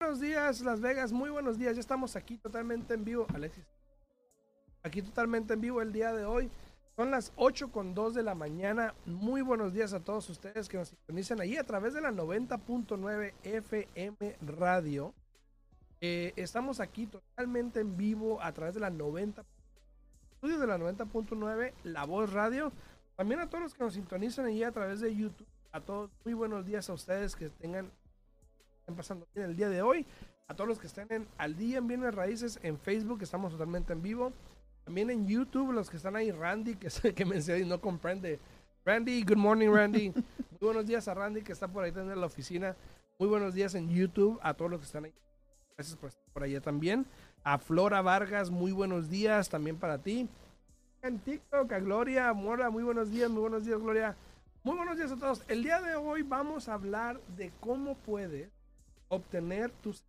Buenos 0.00 0.20
días, 0.20 0.60
Las 0.62 0.80
Vegas. 0.80 1.12
Muy 1.12 1.30
buenos 1.30 1.56
días. 1.56 1.76
Ya 1.76 1.80
estamos 1.80 2.16
aquí 2.16 2.36
totalmente 2.36 2.94
en 2.94 3.04
vivo. 3.04 3.28
Alexis. 3.32 3.64
Aquí 4.82 5.02
totalmente 5.02 5.54
en 5.54 5.60
vivo 5.60 5.80
el 5.80 5.92
día 5.92 6.12
de 6.12 6.24
hoy. 6.24 6.50
Son 6.96 7.12
las 7.12 7.32
8 7.36 7.70
con 7.70 7.94
2 7.94 8.14
de 8.14 8.24
la 8.24 8.34
mañana. 8.34 8.92
Muy 9.06 9.42
buenos 9.42 9.72
días 9.72 9.92
a 9.92 10.00
todos 10.00 10.28
ustedes 10.28 10.68
que 10.68 10.78
nos 10.78 10.88
sintonizan 10.88 11.40
ahí 11.40 11.56
a 11.56 11.62
través 11.64 11.94
de 11.94 12.00
la 12.00 12.10
90.9 12.10 13.34
FM 13.44 14.36
Radio. 14.40 15.14
Eh, 16.00 16.32
estamos 16.34 16.80
aquí 16.80 17.06
totalmente 17.06 17.78
en 17.78 17.96
vivo 17.96 18.42
a 18.42 18.52
través 18.52 18.74
de 18.74 18.80
la 18.80 18.90
90 18.90 19.44
estudio 20.42 20.58
de 20.58 20.66
la 20.66 20.78
90.9 20.78 21.72
La 21.82 22.06
Voz 22.06 22.32
Radio. 22.32 22.72
También 23.20 23.40
a 23.40 23.50
todos 23.50 23.64
los 23.64 23.74
que 23.74 23.84
nos 23.84 23.92
sintonizan 23.92 24.46
ahí 24.46 24.62
a 24.62 24.72
través 24.72 25.00
de 25.00 25.14
YouTube. 25.14 25.46
A 25.72 25.80
todos, 25.82 26.10
muy 26.24 26.32
buenos 26.32 26.64
días 26.64 26.88
a 26.88 26.94
ustedes 26.94 27.36
que 27.36 27.50
tengan 27.50 27.92
estén 28.78 28.96
pasando 28.96 29.28
bien 29.34 29.50
el 29.50 29.56
día 29.56 29.68
de 29.68 29.82
hoy. 29.82 30.06
A 30.48 30.54
todos 30.56 30.66
los 30.66 30.78
que 30.78 30.86
estén 30.86 31.06
en 31.10 31.28
Al 31.36 31.54
Día 31.54 31.76
en 31.76 31.86
Bienes 31.86 32.14
Raíces 32.14 32.58
en 32.62 32.78
Facebook, 32.78 33.20
estamos 33.20 33.52
totalmente 33.52 33.92
en 33.92 34.00
vivo. 34.00 34.32
También 34.84 35.10
en 35.10 35.28
YouTube, 35.28 35.70
los 35.72 35.90
que 35.90 35.98
están 35.98 36.16
ahí, 36.16 36.32
Randy, 36.32 36.76
que 36.76 36.86
es 36.86 37.04
el 37.04 37.12
que 37.12 37.24
mencioné 37.26 37.60
y 37.60 37.66
no 37.66 37.78
comprende. 37.78 38.40
Randy, 38.86 39.22
good 39.22 39.36
morning, 39.36 39.68
Randy. 39.68 40.08
Muy 40.14 40.58
buenos 40.58 40.86
días 40.86 41.06
a 41.06 41.12
Randy, 41.12 41.42
que 41.42 41.52
está 41.52 41.68
por 41.68 41.84
ahí 41.84 41.92
en 41.94 42.18
la 42.18 42.26
oficina. 42.26 42.74
Muy 43.18 43.28
buenos 43.28 43.52
días 43.52 43.74
en 43.74 43.90
YouTube, 43.90 44.40
a 44.42 44.54
todos 44.54 44.70
los 44.70 44.80
que 44.80 44.86
están 44.86 45.04
ahí. 45.04 45.12
Gracias 45.76 45.94
por 45.94 46.08
estar 46.08 46.24
por 46.32 46.42
allá 46.42 46.62
también. 46.62 47.04
A 47.44 47.58
Flora 47.58 48.00
Vargas, 48.00 48.48
muy 48.48 48.72
buenos 48.72 49.10
días 49.10 49.50
también 49.50 49.76
para 49.76 49.98
ti. 49.98 50.26
En 51.02 51.18
TikTok, 51.18 51.72
a 51.72 51.78
Gloria 51.78 52.30
Mora, 52.34 52.68
muy 52.68 52.82
buenos 52.82 53.10
días, 53.10 53.30
muy 53.30 53.40
buenos 53.40 53.64
días, 53.64 53.80
Gloria. 53.80 54.14
Muy 54.62 54.76
buenos 54.76 54.98
días 54.98 55.10
a 55.10 55.16
todos. 55.16 55.42
El 55.48 55.62
día 55.62 55.80
de 55.80 55.96
hoy 55.96 56.22
vamos 56.22 56.68
a 56.68 56.74
hablar 56.74 57.18
de 57.38 57.50
cómo 57.60 57.96
puedes 57.96 58.50
obtener 59.08 59.70
tus... 59.70 60.04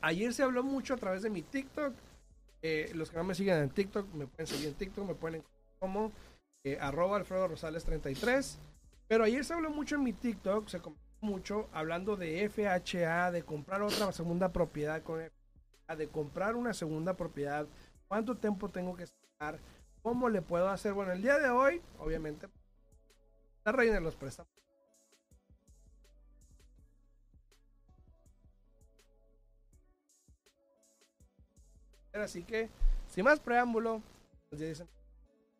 Ayer 0.00 0.32
se 0.32 0.44
habló 0.44 0.62
mucho 0.62 0.94
a 0.94 0.98
través 0.98 1.22
de 1.22 1.30
mi 1.30 1.42
TikTok. 1.42 1.94
Eh, 2.62 2.92
los 2.94 3.10
que 3.10 3.16
no 3.16 3.24
me 3.24 3.34
siguen 3.34 3.56
en 3.58 3.70
TikTok 3.70 4.06
me 4.14 4.28
pueden 4.28 4.46
seguir 4.46 4.68
en 4.68 4.74
TikTok, 4.74 5.08
me 5.08 5.14
pueden 5.16 5.42
como 5.80 6.12
eh, 6.62 6.78
arroba 6.80 7.16
Alfredo 7.16 7.48
Rosales 7.48 7.84
33. 7.84 8.60
Pero 9.08 9.24
ayer 9.24 9.44
se 9.44 9.52
habló 9.52 9.70
mucho 9.70 9.96
en 9.96 10.04
mi 10.04 10.12
TikTok, 10.12 10.68
se 10.68 10.78
comentó 10.78 11.02
mucho 11.20 11.68
hablando 11.72 12.14
de 12.14 12.48
FHA, 12.48 13.32
de 13.32 13.42
comprar 13.42 13.82
otra 13.82 14.12
segunda 14.12 14.52
propiedad 14.52 15.02
con 15.02 15.20
FHA, 15.20 15.96
de 15.96 16.06
comprar 16.06 16.54
una 16.54 16.72
segunda 16.72 17.14
propiedad, 17.14 17.66
cuánto 18.08 18.36
tiempo 18.36 18.68
tengo 18.70 18.96
que 18.96 19.04
estar, 19.04 19.58
cómo 20.02 20.28
le 20.28 20.42
puedo 20.42 20.68
hacer. 20.68 20.92
Bueno, 20.94 21.12
el 21.12 21.22
día 21.22 21.38
de 21.38 21.50
hoy, 21.50 21.80
obviamente, 21.98 22.48
la 23.64 23.72
reina 23.72 23.94
de 23.94 24.00
los 24.00 24.16
préstamos. 24.16 24.50
Así 32.14 32.42
que, 32.42 32.68
sin 33.06 33.24
más 33.24 33.38
preámbulo, 33.38 34.02
pues 34.48 34.60
dicen, 34.60 34.88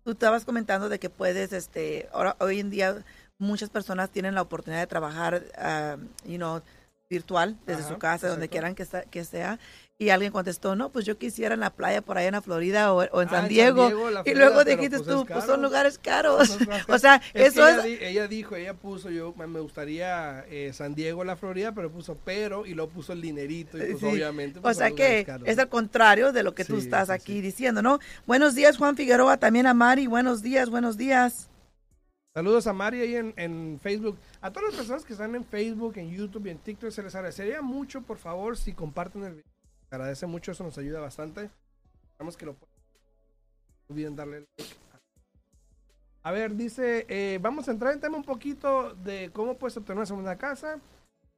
tú 0.05 0.11
estabas 0.11 0.45
comentando 0.45 0.87
de 0.87 0.99
que 0.99 1.09
puedes, 1.09 1.51
este, 1.51 2.07
ahora, 2.13 2.37
hoy 2.39 2.59
en 2.59 2.69
día 2.69 3.03
muchas 3.39 3.69
personas 3.69 4.11
tienen 4.11 4.35
la 4.35 4.43
oportunidad 4.43 4.79
de 4.81 4.87
trabajar, 4.87 5.43
ah, 5.57 5.97
you 6.25 6.37
know, 6.37 6.61
virtual, 7.09 7.57
desde 7.65 7.81
Ajá, 7.81 7.93
su 7.93 7.97
casa, 7.97 8.27
donde 8.27 8.47
quieran 8.47 8.75
que 8.75 9.25
sea. 9.25 9.59
Y 9.97 10.09
alguien 10.09 10.33
contestó, 10.33 10.75
no, 10.75 10.89
pues 10.89 11.05
yo 11.05 11.17
quisiera 11.17 11.53
en 11.53 11.61
la 11.61 11.69
playa 11.69 12.01
por 12.01 12.17
allá 12.17 12.27
en 12.27 12.33
la 12.33 12.41
Florida 12.41 12.91
o, 12.93 12.97
o 12.97 13.21
en 13.21 13.29
Ah, 13.29 13.31
San 13.31 13.35
en 13.35 13.41
San 13.43 13.47
Diego. 13.47 13.89
Y 14.25 14.33
luego 14.33 14.65
dijiste 14.65 14.97
pues, 14.97 15.07
tú, 15.07 15.21
es 15.21 15.31
pues 15.31 15.45
son 15.45 15.61
lugares 15.61 15.97
caros. 15.97 16.59
No, 16.59 16.65
no, 16.65 16.77
no, 16.85 16.93
o 16.95 16.99
sea, 16.99 17.21
Es 17.33 17.53
eso 17.53 17.65
es... 17.65 17.85
ella 18.01 18.27
dijo, 18.27 18.57
ella 18.57 18.73
puso, 18.73 19.09
yo 19.09 19.33
me 19.37 19.61
gustaría 19.61 20.43
eh, 20.49 20.71
San 20.73 20.95
Diego, 20.95 21.23
la 21.23 21.37
Florida, 21.37 21.71
pero 21.71 21.89
puso 21.89 22.17
pero 22.25 22.65
y 22.65 22.73
luego 22.73 22.91
puso 22.91 23.13
el 23.13 23.21
dinerito 23.21 23.77
y 23.77 23.91
pues 23.91 23.99
Sí. 24.01 24.05
obviamente. 24.05 24.59
O 24.59 24.63
pues, 24.63 24.75
sea 24.75 24.89
son 24.89 24.97
lugares 24.97 25.19
que 25.19 25.25
caros, 25.25 25.47
es 25.47 25.59
al 25.59 25.69
contrario 25.69 26.33
de 26.33 26.43
lo 26.43 26.53
que 26.53 26.65
tú 26.65 26.73
Sí, 26.77 26.83
estás 26.87 27.07
sí, 27.07 27.13
aquí 27.13 27.39
diciendo, 27.39 27.81
¿no? 27.81 27.99
Buenos 28.27 28.53
días, 28.53 28.75
Juan 28.75 28.97
Figueroa, 28.97 29.37
también 29.37 29.65
a 29.65 29.73
Mari, 29.73 30.07
buenos 30.07 30.41
días, 30.41 30.69
buenos 30.69 30.97
días. 30.97 31.49
Saludos 32.33 32.67
a 32.67 32.73
Mari 32.73 32.99
ahí 32.99 33.15
en, 33.15 33.33
en 33.37 33.79
Facebook. 33.81 34.17
A 34.41 34.51
todas 34.51 34.71
las 34.71 34.75
personas 34.75 35.05
que 35.05 35.13
están 35.13 35.35
en 35.35 35.45
Facebook, 35.45 35.93
en 35.95 36.11
YouTube 36.11 36.47
y 36.47 36.49
en 36.49 36.57
TikTok, 36.57 36.91
se 36.91 37.01
les 37.01 37.15
agradecería 37.15 37.61
mucho, 37.61 38.01
por 38.01 38.17
favor, 38.17 38.57
si 38.57 38.73
comparten 38.73 39.23
el 39.23 39.31
video. 39.35 39.54
Agradece 39.89 40.25
mucho, 40.25 40.51
eso 40.51 40.63
nos 40.63 40.77
ayuda 40.77 40.99
bastante. 40.99 41.49
Esperamos 42.11 42.37
que 42.37 42.45
lo 42.45 42.53
puedan. 42.53 42.75
No 43.87 43.93
olviden 43.93 44.15
darle 44.15 44.45
like. 44.57 44.75
A 46.23 46.31
ver, 46.31 46.55
dice, 46.55 47.05
eh, 47.07 47.37
vamos 47.39 47.67
a 47.67 47.71
entrar 47.71 47.93
en 47.93 47.99
tema 47.99 48.17
un 48.17 48.23
poquito 48.23 48.95
de 48.95 49.29
cómo 49.31 49.57
puedes 49.59 49.77
obtener 49.77 49.97
una 49.97 50.07
segunda 50.07 50.35
casa. 50.37 50.79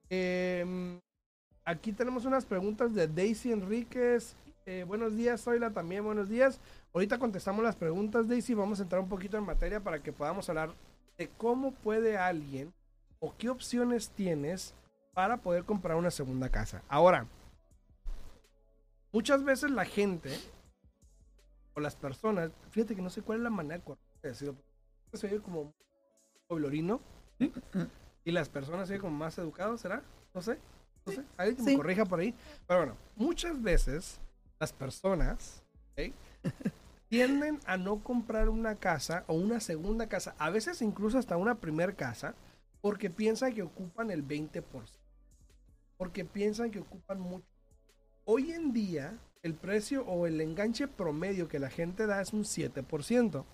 Eh, 0.10 1.00
aquí 1.66 1.92
tenemos 1.92 2.24
unas 2.24 2.46
preguntas 2.46 2.94
de 2.94 3.08
Daisy 3.08 3.52
Enríquez. 3.52 4.38
Eh, 4.66 4.86
buenos 4.88 5.16
días, 5.16 5.42
Zoila, 5.42 5.72
también 5.72 6.06
buenos 6.06 6.30
días. 6.30 6.62
Ahorita 6.94 7.20
contestamos 7.20 7.66
las 7.66 7.76
preguntas, 7.76 8.30
Daisy. 8.30 8.54
Vamos 8.54 8.80
a 8.80 8.84
entrar 8.84 9.02
un 9.02 9.10
poquito 9.10 9.38
en 9.38 9.44
materia 9.44 9.82
para 9.82 10.02
que 10.02 10.14
podamos 10.14 10.48
hablar 10.48 10.70
de 11.18 11.28
cómo 11.38 11.74
puede 11.74 12.18
alguien 12.18 12.74
o 13.20 13.36
qué 13.38 13.50
opciones 13.50 14.10
tienes 14.12 14.74
para 15.14 15.36
poder 15.36 15.66
comprar 15.66 15.98
una 15.98 16.12
segunda 16.12 16.48
casa. 16.48 16.82
Ahora, 16.88 17.28
muchas 19.18 19.44
veces 19.44 19.72
la 19.72 19.84
gente 19.84 20.30
o 21.74 21.80
las 21.80 21.96
personas, 21.96 22.52
fíjate 22.70 22.96
que 22.96 23.02
no 23.02 23.10
sé 23.10 23.24
cuál 23.24 23.40
es 23.40 23.44
la 23.46 23.50
manera 23.50 23.84
correcta 23.84 24.20
de 24.22 24.30
decirlo. 24.30 24.56
Se 25.14 25.26
oye 25.26 25.42
como 25.42 25.74
pueblorino 26.48 27.02
y 28.24 28.32
las 28.32 28.48
personas 28.48 28.88
se 28.88 28.94
oyen 28.94 29.02
como 29.02 29.18
más 29.18 29.36
educados, 29.40 29.82
¿será? 29.82 30.04
No 30.36 30.42
sé, 30.44 30.60
no 31.04 31.14
sé. 31.14 31.24
Alguien 31.36 31.56
que 31.58 31.64
me 31.64 31.72
Sí. 31.72 31.78
corrija 31.78 32.06
por 32.06 32.20
ahí. 32.20 32.36
Pero 32.68 32.82
bueno, 32.82 32.98
muchas 33.16 33.60
veces 33.60 34.20
las 34.60 34.72
personas 34.72 35.64
¿ok? 35.94 36.14
tienden 37.10 37.60
a 37.66 37.76
no 37.76 38.04
comprar 38.04 38.50
una 38.50 38.76
casa 38.76 39.24
o 39.26 39.34
una 39.34 39.60
segunda 39.62 40.08
casa, 40.08 40.36
a 40.38 40.52
veces 40.52 40.84
incluso 40.84 41.18
hasta 41.18 41.38
una 41.38 41.56
primer 41.56 41.96
casa, 41.96 42.36
porque 42.82 43.10
piensan 43.10 43.56
que 43.56 43.64
ocupan 43.64 44.12
el 44.12 44.24
20%. 44.24 44.64
Porque 45.98 46.24
piensan 46.24 46.70
que 46.70 46.82
ocupan 46.82 47.20
mucho. 47.20 47.48
Hoy 48.30 48.52
en 48.52 48.74
día, 48.74 49.18
el 49.42 49.54
precio 49.54 50.06
o 50.06 50.28
el 50.28 50.42
enganche 50.42 50.86
promedio 50.90 51.48
que 51.48 51.60
la 51.60 51.70
gente 51.70 52.06
da 52.08 52.20
es 52.20 52.34
un 52.34 52.44
7%. 52.44 53.46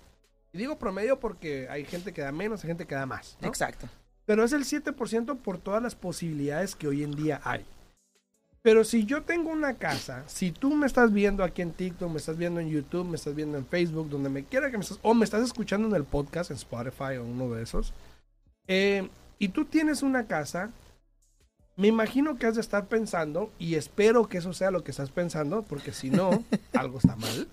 Y 0.52 0.58
digo 0.58 0.80
promedio 0.80 1.20
porque 1.20 1.68
hay 1.70 1.86
gente 1.86 2.12
que 2.12 2.24
da 2.24 2.32
menos, 2.32 2.64
hay 2.64 2.70
gente 2.70 2.88
que 2.88 2.96
da 2.96 3.06
más. 3.06 3.38
¿no? 3.40 3.48
Exacto. 3.48 3.88
Pero 4.26 4.44
es 4.44 4.52
el 4.52 4.64
7% 4.66 5.38
por 5.38 5.60
todas 5.60 5.84
las 5.84 5.94
posibilidades 5.94 6.74
que 6.74 6.88
hoy 6.88 7.04
en 7.04 7.12
día 7.12 7.40
hay. 7.44 7.64
Pero 8.64 8.84
si 8.84 9.06
yo 9.06 9.22
tengo 9.22 9.52
una 9.52 9.76
casa, 9.76 10.24
si 10.26 10.52
tú 10.52 10.74
me 10.74 10.88
estás 10.88 11.14
viendo 11.14 11.44
aquí 11.44 11.62
en 11.62 11.74
TikTok, 11.74 12.10
me 12.10 12.18
estás 12.18 12.38
viendo 12.38 12.60
en 12.60 12.70
YouTube, 12.70 13.08
me 13.08 13.18
estás 13.18 13.36
viendo 13.36 13.60
en 13.60 13.68
Facebook, 13.68 14.10
donde 14.10 14.30
me 14.30 14.44
quiera 14.44 14.72
que 14.72 14.78
me 14.80 14.84
estás, 14.84 14.98
o 15.04 15.14
me 15.14 15.24
estás 15.24 15.44
escuchando 15.44 15.88
en 15.88 15.94
el 15.94 16.04
podcast, 16.04 16.50
en 16.50 16.58
Spotify 16.58 17.18
o 17.20 17.26
uno 17.26 17.52
de 17.52 17.62
esos, 17.62 17.94
eh, 18.66 19.08
y 19.38 19.50
tú 19.50 19.66
tienes 19.66 20.02
una 20.02 20.26
casa, 20.26 20.72
Me 21.76 21.88
imagino 21.88 22.38
que 22.38 22.46
has 22.46 22.56
de 22.56 22.62
estar 22.62 22.88
pensando, 22.88 23.52
y 23.58 23.76
espero 23.76 24.28
que 24.28 24.38
eso 24.38 24.54
sea 24.54 24.70
lo 24.70 24.84
que 24.84 24.92
estás 24.92 25.10
pensando, 25.10 25.64
porque 25.64 25.92
si 25.92 26.10
no, 26.10 26.44
algo 26.74 27.00
está 27.00 27.16
mal. 27.16 27.48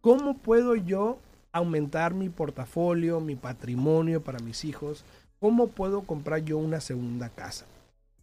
¿Cómo 0.00 0.38
puedo 0.38 0.76
yo 0.76 1.18
aumentar 1.52 2.14
mi 2.14 2.30
portafolio, 2.30 3.20
mi 3.20 3.36
patrimonio 3.36 4.22
para 4.22 4.38
mis 4.38 4.64
hijos? 4.64 5.04
¿Cómo 5.40 5.68
puedo 5.68 6.02
comprar 6.02 6.40
yo 6.40 6.56
una 6.56 6.80
segunda 6.80 7.28
casa? 7.28 7.66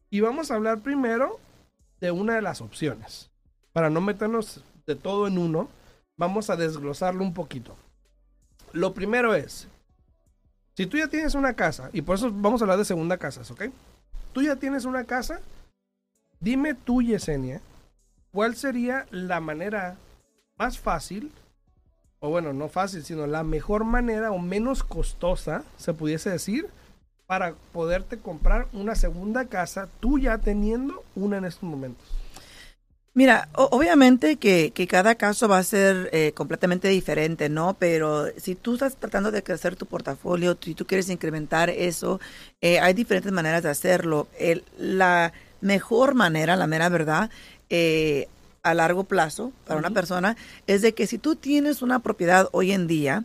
Y 0.09 0.21
vamos 0.21 0.49
a 0.49 0.55
hablar 0.55 0.79
primero 0.79 1.39
de 1.99 2.11
una 2.11 2.35
de 2.35 2.41
las 2.41 2.61
opciones. 2.61 3.29
Para 3.73 3.91
no 3.91 4.01
meternos 4.01 4.63
de 4.87 4.95
todo 4.95 5.27
en 5.27 5.37
uno, 5.37 5.69
vamos 6.15 6.49
a 6.49 6.55
desglosarlo 6.55 7.23
un 7.23 7.33
poquito. 7.33 7.75
Lo 8.73 8.93
primero 8.93 9.35
es, 9.35 9.67
si 10.75 10.87
tú 10.87 10.97
ya 10.97 11.07
tienes 11.07 11.35
una 11.35 11.53
casa, 11.53 11.91
y 11.93 12.01
por 12.01 12.15
eso 12.15 12.31
vamos 12.31 12.61
a 12.61 12.65
hablar 12.65 12.79
de 12.79 12.85
segunda 12.85 13.17
casas, 13.17 13.51
¿ok? 13.51 13.65
Tú 14.33 14.41
ya 14.41 14.55
tienes 14.55 14.85
una 14.85 15.03
casa, 15.03 15.39
dime 16.39 16.73
tú, 16.73 17.01
Yesenia, 17.01 17.61
¿cuál 18.31 18.55
sería 18.55 19.07
la 19.11 19.39
manera 19.39 19.97
más 20.57 20.79
fácil, 20.79 21.31
o 22.19 22.29
bueno, 22.29 22.53
no 22.53 22.69
fácil, 22.69 23.03
sino 23.03 23.27
la 23.27 23.43
mejor 23.43 23.83
manera 23.83 24.31
o 24.31 24.39
menos 24.39 24.83
costosa, 24.83 25.63
se 25.77 25.93
pudiese 25.93 26.29
decir, 26.29 26.67
para 27.25 27.55
poderte 27.73 28.17
comprar 28.17 28.67
una 28.73 28.95
segunda 28.95 29.45
casa, 29.45 29.89
tú 29.99 30.17
ya 30.17 30.37
teniendo 30.37 31.03
una 31.15 31.37
en 31.37 31.45
estos 31.45 31.63
momentos? 31.63 32.07
Mira, 33.17 33.49
obviamente 33.55 34.35
que, 34.35 34.71
cada 34.87 35.15
caso 35.15 35.47
va 35.47 35.57
a 35.57 35.63
ser 35.63 36.07
eh, 36.13 36.33
completamente 36.35 36.87
diferente, 36.87 37.49
¿no? 37.49 37.73
Pero 37.73 38.27
si 38.37 38.53
tú 38.53 38.75
estás 38.75 38.95
tratando 38.95 39.31
de 39.31 39.41
crecer 39.41 39.75
tu 39.75 39.87
portafolio, 39.87 40.55
si 40.61 40.75
tú 40.75 40.85
quieres 40.85 41.09
incrementar 41.09 41.71
eso, 41.71 42.19
eh, 42.61 42.79
hay 42.79 42.93
diferentes 42.93 43.31
maneras 43.31 43.63
de 43.63 43.69
hacerlo. 43.71 44.27
la 44.77 45.33
mejor 45.61 46.13
manera, 46.13 46.55
la 46.55 46.67
mera 46.67 46.89
verdad, 46.89 47.31
eh, 47.71 48.27
a 48.61 48.75
largo 48.75 49.05
plazo 49.05 49.51
para 49.65 49.79
una 49.79 49.89
persona, 49.89 50.37
es 50.67 50.83
de 50.83 50.93
que 50.93 51.07
si 51.07 51.17
tú 51.17 51.35
tienes 51.35 51.81
una 51.81 51.97
propiedad 51.97 52.49
hoy 52.51 52.71
en 52.71 52.85
día, 52.85 53.23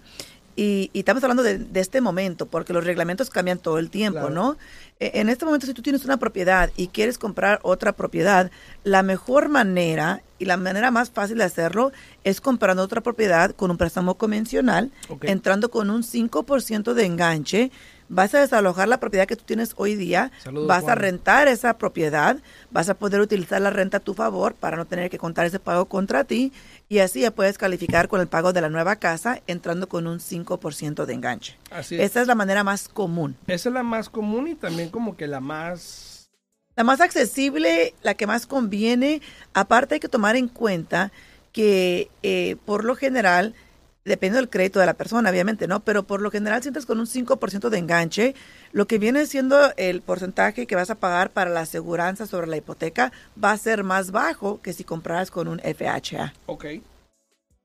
y, 0.54 0.90
estamos 0.94 1.22
hablando 1.22 1.42
de, 1.42 1.66
este 1.74 2.00
momento, 2.00 2.46
porque 2.46 2.72
los 2.72 2.84
reglamentos 2.84 3.30
cambian 3.30 3.58
todo 3.58 3.78
el 3.78 3.90
tiempo, 3.90 4.30
¿no? 4.30 4.56
E, 5.00 5.12
en 5.20 5.28
este 5.28 5.44
momento, 5.44 5.66
si 5.66 5.74
tú 5.74 5.82
tienes 5.82 6.04
una 6.04 6.18
propiedad 6.18 6.70
y 6.76 6.88
quieres 6.88 7.18
comprar 7.18 7.60
otra 7.62 7.92
propiedad, 7.92 8.50
la 8.84 9.02
mejor 9.02 9.48
manera 9.48 10.22
y 10.38 10.44
la 10.44 10.56
manera 10.56 10.90
más 10.90 11.10
fácil 11.10 11.38
de 11.38 11.44
hacerlo 11.44 11.92
es 12.24 12.40
comprando 12.40 12.82
otra 12.82 13.00
propiedad 13.00 13.52
con 13.52 13.70
un 13.70 13.78
préstamo 13.78 14.16
convencional, 14.16 14.90
entrando 15.22 15.70
con 15.70 15.88
un 15.88 16.02
5% 16.02 16.92
de 16.92 17.06
enganche 17.06 17.70
vas 18.12 18.34
a 18.34 18.40
desalojar 18.40 18.88
la 18.88 19.00
propiedad 19.00 19.26
que 19.26 19.36
tú 19.36 19.44
tienes 19.44 19.72
hoy 19.76 19.96
día, 19.96 20.30
vas 20.66 20.86
a 20.86 20.94
rentar 20.94 21.48
esa 21.48 21.78
propiedad, 21.78 22.36
vas 22.70 22.90
a 22.90 22.94
poder 22.94 23.22
utilizar 23.22 23.60
la 23.62 23.70
renta 23.70 23.96
a 23.96 24.00
tu 24.00 24.12
favor 24.12 24.54
para 24.54 24.76
no 24.76 24.84
tener 24.84 25.08
que 25.08 25.16
contar 25.16 25.46
ese 25.46 25.58
pago 25.58 25.86
contra 25.86 26.24
ti 26.24 26.52
y 26.90 26.98
así 26.98 27.22
ya 27.22 27.30
puedes 27.30 27.56
calificar 27.56 28.08
con 28.08 28.20
el 28.20 28.28
pago 28.28 28.52
de 28.52 28.60
la 28.60 28.68
nueva 28.68 28.96
casa 28.96 29.40
entrando 29.46 29.88
con 29.88 30.06
un 30.06 30.18
5% 30.18 31.06
de 31.06 31.14
enganche. 31.14 31.56
Así 31.70 31.94
es. 31.94 32.02
Esa 32.02 32.20
es 32.20 32.26
la 32.26 32.34
manera 32.34 32.62
más 32.62 32.86
común. 32.86 33.34
Esa 33.46 33.70
es 33.70 33.74
la 33.74 33.82
más 33.82 34.10
común 34.10 34.46
y 34.46 34.54
también 34.54 34.90
como 34.90 35.16
que 35.16 35.26
la 35.26 35.40
más... 35.40 36.30
La 36.76 36.84
más 36.84 37.00
accesible, 37.00 37.94
la 38.02 38.14
que 38.14 38.26
más 38.26 38.46
conviene. 38.46 39.20
Aparte 39.52 39.94
hay 39.94 40.00
que 40.00 40.08
tomar 40.08 40.36
en 40.36 40.48
cuenta 40.48 41.12
que 41.52 42.10
eh, 42.22 42.56
por 42.64 42.84
lo 42.84 42.94
general 42.94 43.54
depende 44.04 44.36
del 44.36 44.48
crédito 44.48 44.80
de 44.80 44.86
la 44.86 44.94
persona, 44.94 45.30
obviamente, 45.30 45.66
¿no? 45.66 45.80
Pero 45.80 46.02
por 46.02 46.20
lo 46.20 46.30
general 46.30 46.62
sientes 46.62 46.86
con 46.86 46.98
un 46.98 47.06
5% 47.06 47.68
de 47.68 47.78
enganche, 47.78 48.34
lo 48.72 48.86
que 48.86 48.98
viene 48.98 49.26
siendo 49.26 49.72
el 49.76 50.02
porcentaje 50.02 50.66
que 50.66 50.74
vas 50.74 50.90
a 50.90 50.96
pagar 50.96 51.30
para 51.30 51.50
la 51.50 51.60
aseguranza 51.60 52.26
sobre 52.26 52.46
la 52.46 52.56
hipoteca 52.56 53.12
va 53.42 53.52
a 53.52 53.58
ser 53.58 53.84
más 53.84 54.10
bajo 54.10 54.60
que 54.60 54.72
si 54.72 54.84
compraras 54.84 55.30
con 55.30 55.48
un 55.48 55.60
FHA. 55.60 56.34
Ok. 56.46 56.66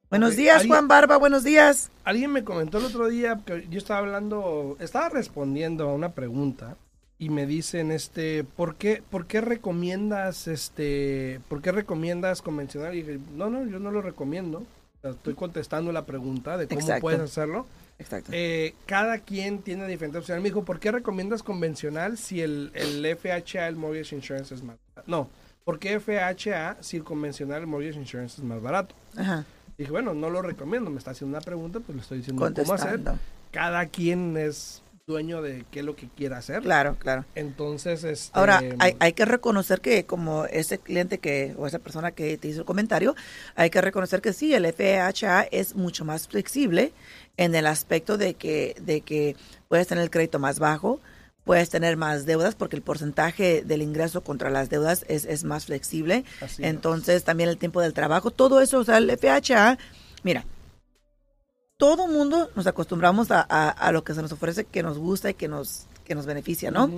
Buenos 0.09 0.37
días, 0.37 0.65
Juan 0.65 0.87
Barba, 0.87 1.17
buenos 1.17 1.43
días. 1.43 1.91
Alguien 2.05 2.31
me 2.31 2.45
comentó 2.45 2.77
el 2.77 2.85
otro 2.85 3.09
día 3.09 3.41
que 3.45 3.67
yo 3.69 3.77
estaba 3.77 3.99
hablando, 3.99 4.77
estaba 4.79 5.09
respondiendo 5.09 5.89
a 5.89 5.93
una 5.93 6.13
pregunta 6.13 6.77
y 7.19 7.29
me 7.29 7.45
dicen 7.45 7.91
este, 7.91 8.45
¿por 8.45 8.75
qué 8.75 9.03
por 9.09 9.25
qué 9.25 9.41
recomiendas 9.41 10.47
este, 10.47 11.41
por 11.49 11.61
qué 11.61 11.73
recomiendas 11.73 12.41
convencional? 12.41 12.95
Y 12.95 13.01
dije, 13.01 13.19
"No, 13.35 13.49
no, 13.49 13.65
yo 13.65 13.79
no 13.79 13.91
lo 13.91 14.01
recomiendo." 14.01 14.63
Estoy 15.11 15.33
contestando 15.33 15.91
la 15.91 16.05
pregunta 16.05 16.57
de 16.57 16.67
cómo 16.67 16.99
puedes 16.99 17.19
hacerlo. 17.19 17.65
Exacto. 17.99 18.31
Eh, 18.33 18.75
cada 18.85 19.19
quien 19.19 19.59
tiene 19.59 19.87
diferentes 19.87 20.19
opciones. 20.19 20.43
Me 20.43 20.49
dijo, 20.49 20.63
¿por 20.63 20.79
qué 20.79 20.91
recomiendas 20.91 21.41
convencional 21.41 22.17
si 22.17 22.41
el, 22.41 22.71
el 22.75 23.05
FHA, 23.17 23.67
el 23.67 23.75
Mortgage 23.75 24.15
Insurance 24.15 24.53
es 24.53 24.63
más 24.63 24.77
barato? 24.95 25.09
No, 25.11 25.29
¿por 25.63 25.79
qué 25.79 25.99
FHA 25.99 26.77
si 26.81 26.97
el 26.97 27.03
convencional, 27.03 27.61
el 27.61 27.67
Mortgage 27.67 27.99
Insurance 27.99 28.39
es 28.39 28.43
más 28.43 28.61
barato? 28.61 28.95
Ajá. 29.15 29.45
Dije, 29.77 29.91
bueno, 29.91 30.13
no 30.13 30.29
lo 30.29 30.41
recomiendo. 30.41 30.89
Me 30.89 30.97
está 30.97 31.11
haciendo 31.11 31.37
una 31.37 31.43
pregunta, 31.43 31.79
pues 31.79 31.95
le 31.95 32.01
estoy 32.01 32.17
diciendo 32.19 32.51
cómo 32.55 32.73
hacer. 32.73 32.99
Cada 33.51 33.85
quien 33.85 34.35
es 34.37 34.81
dueño 35.07 35.41
de 35.41 35.65
qué 35.71 35.79
es 35.79 35.85
lo 35.85 35.95
que 35.95 36.09
quiera 36.09 36.37
hacer. 36.37 36.61
Claro, 36.61 36.97
claro. 36.99 37.23
Entonces, 37.33 38.03
este, 38.03 38.37
ahora 38.37 38.61
hay, 38.79 38.97
hay, 38.99 39.13
que 39.13 39.23
reconocer 39.23 39.79
que 39.79 40.05
como 40.05 40.43
ese 40.45 40.79
cliente 40.79 41.17
que 41.17 41.55
o 41.57 41.65
esa 41.65 41.79
persona 41.79 42.11
que 42.11 42.37
te 42.37 42.49
hizo 42.49 42.59
el 42.59 42.65
comentario, 42.65 43.15
hay 43.55 43.69
que 43.69 43.79
reconocer 43.79 44.21
que 44.21 44.33
sí, 44.33 44.53
el 44.53 44.65
FHA 44.65 45.43
es 45.43 45.75
mucho 45.75 46.03
más 46.03 46.27
flexible 46.27 46.91
en 47.37 47.55
el 47.55 47.67
aspecto 47.67 48.17
de 48.17 48.33
que 48.33 48.75
de 48.81 48.99
que 48.99 49.37
puedes 49.69 49.87
tener 49.87 50.03
el 50.03 50.09
crédito 50.09 50.39
más 50.39 50.59
bajo, 50.59 50.99
puedes 51.45 51.69
tener 51.69 51.95
más 51.95 52.25
deudas 52.25 52.55
porque 52.55 52.75
el 52.75 52.81
porcentaje 52.81 53.63
del 53.63 53.81
ingreso 53.81 54.25
contra 54.25 54.49
las 54.49 54.69
deudas 54.69 55.05
es, 55.07 55.23
es 55.23 55.45
más 55.45 55.67
flexible. 55.67 56.25
Entonces, 56.57 57.23
también 57.23 57.47
el 57.49 57.57
tiempo 57.57 57.79
del 57.79 57.93
trabajo, 57.93 58.29
todo 58.29 58.59
eso, 58.59 58.79
o 58.79 58.83
sea, 58.83 58.97
el 58.97 59.09
FHA, 59.17 59.77
mira, 60.23 60.43
todo 61.77 62.07
mundo 62.07 62.49
nos 62.55 62.67
acostumbramos 62.67 63.27
a, 63.29 63.91
lo 63.91 64.03
que 64.03 64.13
se 64.13 64.21
nos 64.21 64.31
ofrece 64.31 64.65
que 64.65 64.83
nos 64.83 64.97
gusta 64.97 65.29
y 65.29 65.35
que 65.35 65.47
nos, 65.47 65.85
que 66.03 66.15
nos 66.15 66.25
beneficia, 66.25 66.71
¿no? 66.71 66.89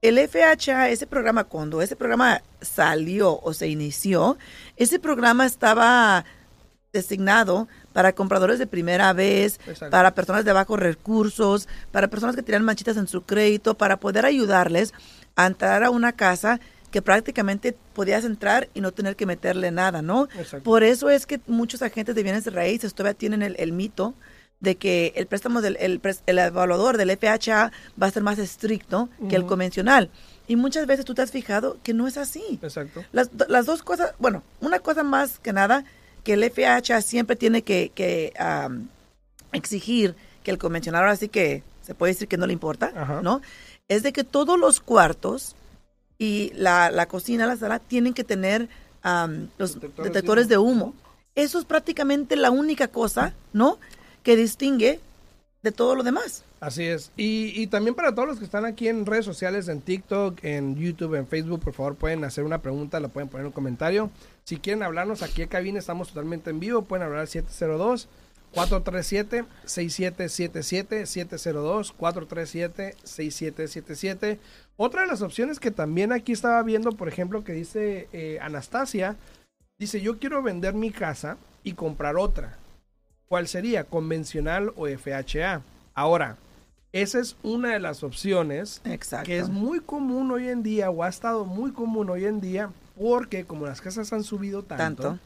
El 0.00 0.18
FHA, 0.28 0.90
ese 0.90 1.06
programa, 1.06 1.44
cuando 1.44 1.82
ese 1.82 1.96
programa 1.96 2.42
salió 2.60 3.40
o 3.40 3.52
se 3.54 3.68
inició, 3.68 4.36
ese 4.76 4.98
programa 4.98 5.46
estaba 5.46 6.24
designado 6.92 7.68
para 7.92 8.14
compradores 8.14 8.58
de 8.58 8.66
primera 8.66 9.12
vez, 9.12 9.58
para 9.90 10.14
personas 10.14 10.44
de 10.44 10.52
bajos 10.52 10.78
recursos, 10.78 11.68
para 11.90 12.08
personas 12.08 12.36
que 12.36 12.42
tienen 12.42 12.64
manchitas 12.64 12.96
en 12.96 13.08
su 13.08 13.22
crédito, 13.22 13.76
para 13.76 13.98
poder 13.98 14.24
ayudarles 14.24 14.92
a 15.36 15.46
entrar 15.46 15.82
a 15.82 15.90
una 15.90 16.12
casa 16.12 16.60
que 16.90 17.02
prácticamente 17.02 17.76
podías 17.92 18.24
entrar 18.24 18.68
y 18.74 18.80
no 18.80 18.92
tener 18.92 19.16
que 19.16 19.26
meterle 19.26 19.70
nada, 19.70 20.02
¿no? 20.02 20.28
Por 20.62 20.82
eso 20.82 21.10
es 21.10 21.26
que 21.26 21.40
muchos 21.46 21.82
agentes 21.82 22.14
de 22.14 22.22
bienes 22.22 22.44
de 22.44 22.50
raíces 22.50 22.94
todavía 22.94 23.18
tienen 23.18 23.42
el, 23.42 23.72
mito 23.72 24.14
de 24.60 24.76
que 24.76 25.12
el 25.16 25.26
préstamo 25.26 25.60
del 25.60 25.76
el, 25.80 26.00
evaluador 26.38 26.96
del 26.96 27.16
FHA 27.16 27.72
va 28.00 28.06
a 28.06 28.10
ser 28.10 28.22
más 28.22 28.38
estricto 28.38 29.08
que 29.28 29.36
el 29.36 29.46
convencional. 29.46 30.10
Y 30.46 30.56
muchas 30.56 30.86
veces 30.86 31.04
tú 31.04 31.14
te 31.14 31.20
has 31.20 31.30
fijado 31.30 31.76
que 31.82 31.92
no 31.92 32.06
es 32.06 32.16
así. 32.16 32.58
Exacto. 32.62 33.04
Las, 33.12 33.30
las 33.48 33.66
dos 33.66 33.82
cosas, 33.82 34.14
bueno, 34.18 34.42
una 34.60 34.78
cosa 34.78 35.02
más 35.02 35.38
que 35.38 35.52
nada, 35.52 35.84
que 36.24 36.32
el 36.34 36.50
FHA 36.50 37.02
siempre 37.02 37.36
tiene 37.36 37.62
que, 37.62 37.92
que 37.94 38.32
exigir 39.52 40.14
que 40.42 40.50
el 40.50 40.58
convencional, 40.58 41.02
ahora 41.02 41.16
sí 41.16 41.28
que 41.28 41.62
se 41.82 41.94
puede 41.94 42.12
decir 42.12 42.28
que 42.28 42.38
no 42.38 42.46
le 42.46 42.52
importa, 42.52 43.20
¿no? 43.22 43.40
Es 43.88 44.02
de 44.02 44.12
que 44.12 44.24
todos 44.24 44.58
los 44.58 44.80
cuartos 44.80 45.56
y 46.18 46.52
la, 46.54 46.90
la 46.90 47.06
cocina, 47.06 47.46
la 47.46 47.56
sala, 47.56 47.78
tienen 47.78 48.12
que 48.12 48.24
tener 48.24 48.68
los 49.56 49.78
detectores, 49.80 50.48
de, 50.48 50.58
humo. 50.58 50.94
Eso 51.34 51.58
es 51.58 51.64
prácticamente 51.64 52.36
la 52.36 52.50
única 52.50 52.88
cosa, 52.88 53.32
¿no? 53.52 53.78
Que 54.22 54.36
distingue 54.36 55.00
de 55.62 55.72
todo 55.72 55.94
lo 55.94 56.02
demás. 56.02 56.44
Así 56.60 56.84
es. 56.84 57.12
Y, 57.16 57.52
y, 57.60 57.68
también 57.68 57.94
para 57.94 58.14
todos 58.14 58.26
los 58.26 58.38
que 58.38 58.44
están 58.44 58.64
aquí 58.64 58.88
en 58.88 59.06
redes 59.06 59.24
sociales, 59.24 59.68
en 59.68 59.80
TikTok, 59.80 60.42
en 60.42 60.74
YouTube, 60.74 61.14
en 61.14 61.28
Facebook, 61.28 61.60
por 61.60 61.72
favor 61.72 61.94
pueden 61.94 62.24
hacer 62.24 62.42
una 62.42 62.60
pregunta, 62.60 62.98
la 62.98 63.08
pueden 63.08 63.28
poner 63.28 63.42
en 63.42 63.46
un 63.46 63.52
comentario. 63.52 64.10
Si 64.42 64.56
quieren 64.56 64.82
hablarnos 64.82 65.22
aquí 65.22 65.42
en 65.42 65.48
cabina, 65.48 65.78
estamos 65.78 66.08
totalmente 66.08 66.50
en 66.50 66.58
vivo, 66.58 66.82
pueden 66.82 67.04
hablar 67.06 67.20
al 67.20 67.28
702 67.28 68.08
437-6777, 68.58 71.06
702-437-6777. 71.96 74.38
Otra 74.76 75.00
de 75.02 75.08
las 75.08 75.22
opciones 75.22 75.60
que 75.60 75.70
también 75.70 76.12
aquí 76.12 76.32
estaba 76.32 76.60
viendo, 76.62 76.90
por 76.92 77.08
ejemplo, 77.08 77.44
que 77.44 77.52
dice 77.52 78.08
eh, 78.12 78.38
Anastasia, 78.40 79.16
dice, 79.78 80.00
yo 80.00 80.18
quiero 80.18 80.42
vender 80.42 80.72
mi 80.74 80.90
casa 80.90 81.36
y 81.62 81.74
comprar 81.74 82.16
otra. 82.16 82.56
¿Cuál 83.28 83.46
sería? 83.46 83.84
¿Convencional 83.84 84.72
o 84.76 84.88
FHA? 84.88 85.62
Ahora, 85.94 86.38
esa 86.92 87.20
es 87.20 87.36
una 87.42 87.74
de 87.74 87.80
las 87.80 88.02
opciones 88.02 88.80
que 89.24 89.38
es 89.38 89.50
muy 89.50 89.80
común 89.80 90.30
hoy 90.30 90.48
en 90.48 90.62
día 90.62 90.88
o 90.90 91.02
ha 91.02 91.08
estado 91.08 91.44
muy 91.44 91.72
común 91.72 92.08
hoy 92.08 92.24
en 92.24 92.40
día 92.40 92.70
porque 92.98 93.44
como 93.44 93.66
las 93.66 93.82
casas 93.82 94.10
han 94.14 94.24
subido 94.24 94.62
tanto 94.62 95.18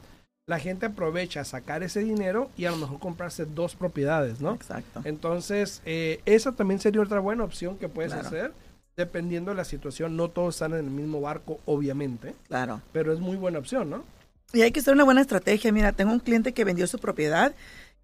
la 0.45 0.59
gente 0.59 0.85
aprovecha 0.87 1.43
sacar 1.45 1.83
ese 1.83 2.01
dinero 2.01 2.49
y 2.57 2.65
a 2.65 2.71
lo 2.71 2.77
mejor 2.77 2.99
comprarse 2.99 3.45
dos 3.45 3.75
propiedades, 3.75 4.41
¿no? 4.41 4.53
Exacto. 4.55 5.01
Entonces, 5.05 5.81
eh, 5.85 6.21
esa 6.25 6.51
también 6.51 6.79
sería 6.81 7.01
otra 7.01 7.19
buena 7.19 7.43
opción 7.43 7.77
que 7.77 7.87
puedes 7.89 8.13
hacer. 8.13 8.53
dependiendo 8.95 9.49
de 9.49 9.57
la 9.57 9.63
situación, 9.65 10.15
no 10.15 10.29
todos 10.29 10.53
están 10.53 10.73
en 10.73 10.79
el 10.85 10.91
mismo 10.91 11.19
barco, 11.19 11.59
obviamente, 11.65 12.35
Claro. 12.47 12.79
pero 12.91 13.11
es 13.11 13.19
muy 13.19 13.37
buena 13.37 13.57
opción, 13.57 13.89
¿no? 13.89 14.03
Y 14.53 14.61
hay 14.61 14.71
que 14.71 14.81
hacer 14.81 14.93
una 14.93 15.03
buena 15.03 15.19
estrategia. 15.21 15.71
Mira, 15.71 15.93
tengo 15.93 16.11
un 16.13 16.19
cliente 16.19 16.53
que 16.53 16.63
vendió 16.63 16.85
su 16.85 16.99
propiedad 16.99 17.55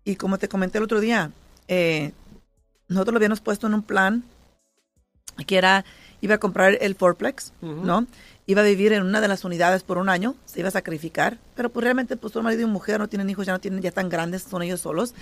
y 0.04 0.16
como 0.16 0.40
te 0.40 0.48
comenté 0.50 0.80
el 0.80 0.86
otro 0.86 1.00
día, 1.00 1.32
eh, 1.68 2.12
nosotros 2.88 3.14
lo 3.14 3.18
habíamos 3.18 3.40
puesto 3.40 3.68
en 3.68 3.76
un 3.76 3.84
plan 3.84 4.24
que 5.46 5.58
era, 5.58 5.86
iba 6.22 6.34
a 6.36 6.38
comprar 6.40 6.76
el 6.82 6.96
fourplex. 6.96 7.54
¿no? 7.62 8.08
Iba 8.50 8.62
a 8.62 8.66
vivir 8.66 8.94
en 8.94 9.04
una 9.04 9.22
de 9.22 9.28
las 9.28 9.46
unidades 9.46 9.84
por 9.84 10.00
un 10.00 10.10
año, 10.10 10.34
se 10.46 10.62
iba 10.62 10.70
a 10.70 10.72
sacrificar, 10.72 11.38
pero 11.54 11.70
pues 11.70 11.84
realmente 11.84 12.18
pues 12.18 12.34
su 12.34 12.42
marido 12.42 12.64
y 12.64 12.66
mujer 12.66 13.00
no 13.00 13.08
tienen 13.08 13.30
hijos, 13.30 13.46
ya 13.46 13.54
no 13.54 13.60
tienen, 13.60 13.80
ya 13.80 13.90
están 13.90 14.10
grandes, 14.10 14.42
son 14.42 14.64
ellos 14.64 14.82
solos. 14.82 15.14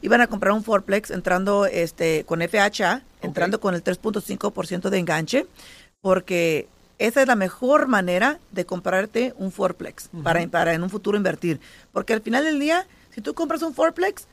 Iban 0.00 0.22
a 0.22 0.28
comprar 0.28 0.54
un 0.54 0.64
fourplex 0.64 1.10
entrando 1.10 1.66
este 1.66 2.24
con 2.24 2.40
FHA, 2.40 3.02
entrando 3.20 3.60
con 3.60 3.74
el 3.74 3.84
3.5% 3.84 4.88
de 4.88 4.98
enganche, 4.98 5.46
porque 6.00 6.68
esa 6.96 7.20
es 7.20 7.28
la 7.28 7.36
mejor 7.36 7.86
manera 7.86 8.38
de 8.50 8.64
comprarte 8.64 9.34
un 9.36 9.52
fourplex 9.52 10.08
para, 10.22 10.48
para 10.48 10.72
en 10.72 10.82
un 10.82 10.88
futuro 10.88 11.18
invertir. 11.18 11.60
Porque 11.92 12.14
al 12.14 12.22
final 12.22 12.44
del 12.44 12.58
día, 12.58 12.86
si 13.10 13.20
tú 13.20 13.34
compras 13.34 13.60
un 13.60 13.74
fourplex, 13.74 14.26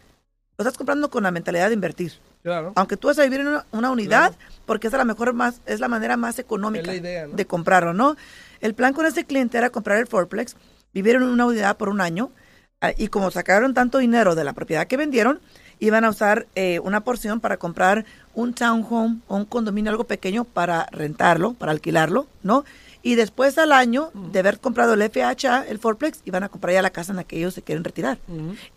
lo 0.58 0.63
estás 0.63 0.77
comprando 0.77 1.10
con 1.10 1.24
la 1.24 1.32
mentalidad 1.32 1.68
de 1.68 1.74
invertir. 1.74 2.13
Claro. 2.48 2.72
Aunque 2.75 2.96
tú 2.96 3.10
vas 3.10 3.20
a 3.20 3.24
vivir 3.24 3.42
en 3.42 3.48
una, 3.48 3.66
una 3.74 3.92
unidad, 3.92 4.34
porque 4.66 4.88
esa 4.88 4.96
es 4.96 5.00
la 5.00 5.04
mejor 5.04 5.34
más, 5.34 5.60
es 5.66 5.82
la 5.82 5.89
manera 5.89 6.16
más 6.16 6.39
económica 6.39 6.94
de 6.94 7.46
comprarlo, 7.46 7.94
¿no? 7.94 8.16
El 8.62 8.74
plan 8.74 8.94
con 8.94 9.06
este 9.06 9.25
cliente 9.25 9.58
era 9.58 9.70
comprar 9.70 9.98
el 9.98 10.08
fourplex, 10.08 10.56
vivir 10.94 11.16
en 11.16 11.24
una 11.24 11.46
unidad 11.46 11.75
por 11.75 11.89
un 11.89 12.00
año, 12.00 12.32
ah, 12.80 12.94
y 12.96 13.10
como 13.10 13.32
sacaron 13.32 13.74
tanto 13.74 13.98
dinero 13.98 14.34
de 14.34 14.46
la 14.46 14.54
propiedad 14.54 14.88
que 14.88 14.96
vendieron, 14.96 15.42
iban 15.80 16.06
a 16.06 16.10
usar 16.10 16.48
eh, 16.56 16.80
una 16.80 17.01
porción 17.01 17.42
para 17.42 17.58
comprar 17.58 18.06
un 18.34 18.54
townhome 18.54 19.20
o 19.27 19.36
un 19.36 19.44
condominio 19.44 19.92
algo 19.92 20.06
pequeño 20.06 20.46
para 20.46 20.88
rentarlo, 20.94 21.51
para 21.51 21.74
alquilarlo, 21.74 22.27
¿no? 22.44 22.63
Y 23.04 23.16
después 23.16 23.58
al 23.58 23.74
año 23.74 24.10
de 24.13 24.39
haber 24.39 24.62
comprado 24.62 24.94
el 24.94 25.01
FHA, 25.01 25.66
el 25.68 25.80
fourplex, 25.80 26.22
iban 26.24 26.44
a 26.44 26.50
comprar 26.50 26.75
ya 26.75 26.82
la 26.82 26.92
casa 26.92 27.12
en 27.12 27.18
la 27.18 27.25
que 27.25 27.39
ellos 27.39 27.54
se 27.54 27.62
quieren 27.62 27.84
retirar. 27.84 28.20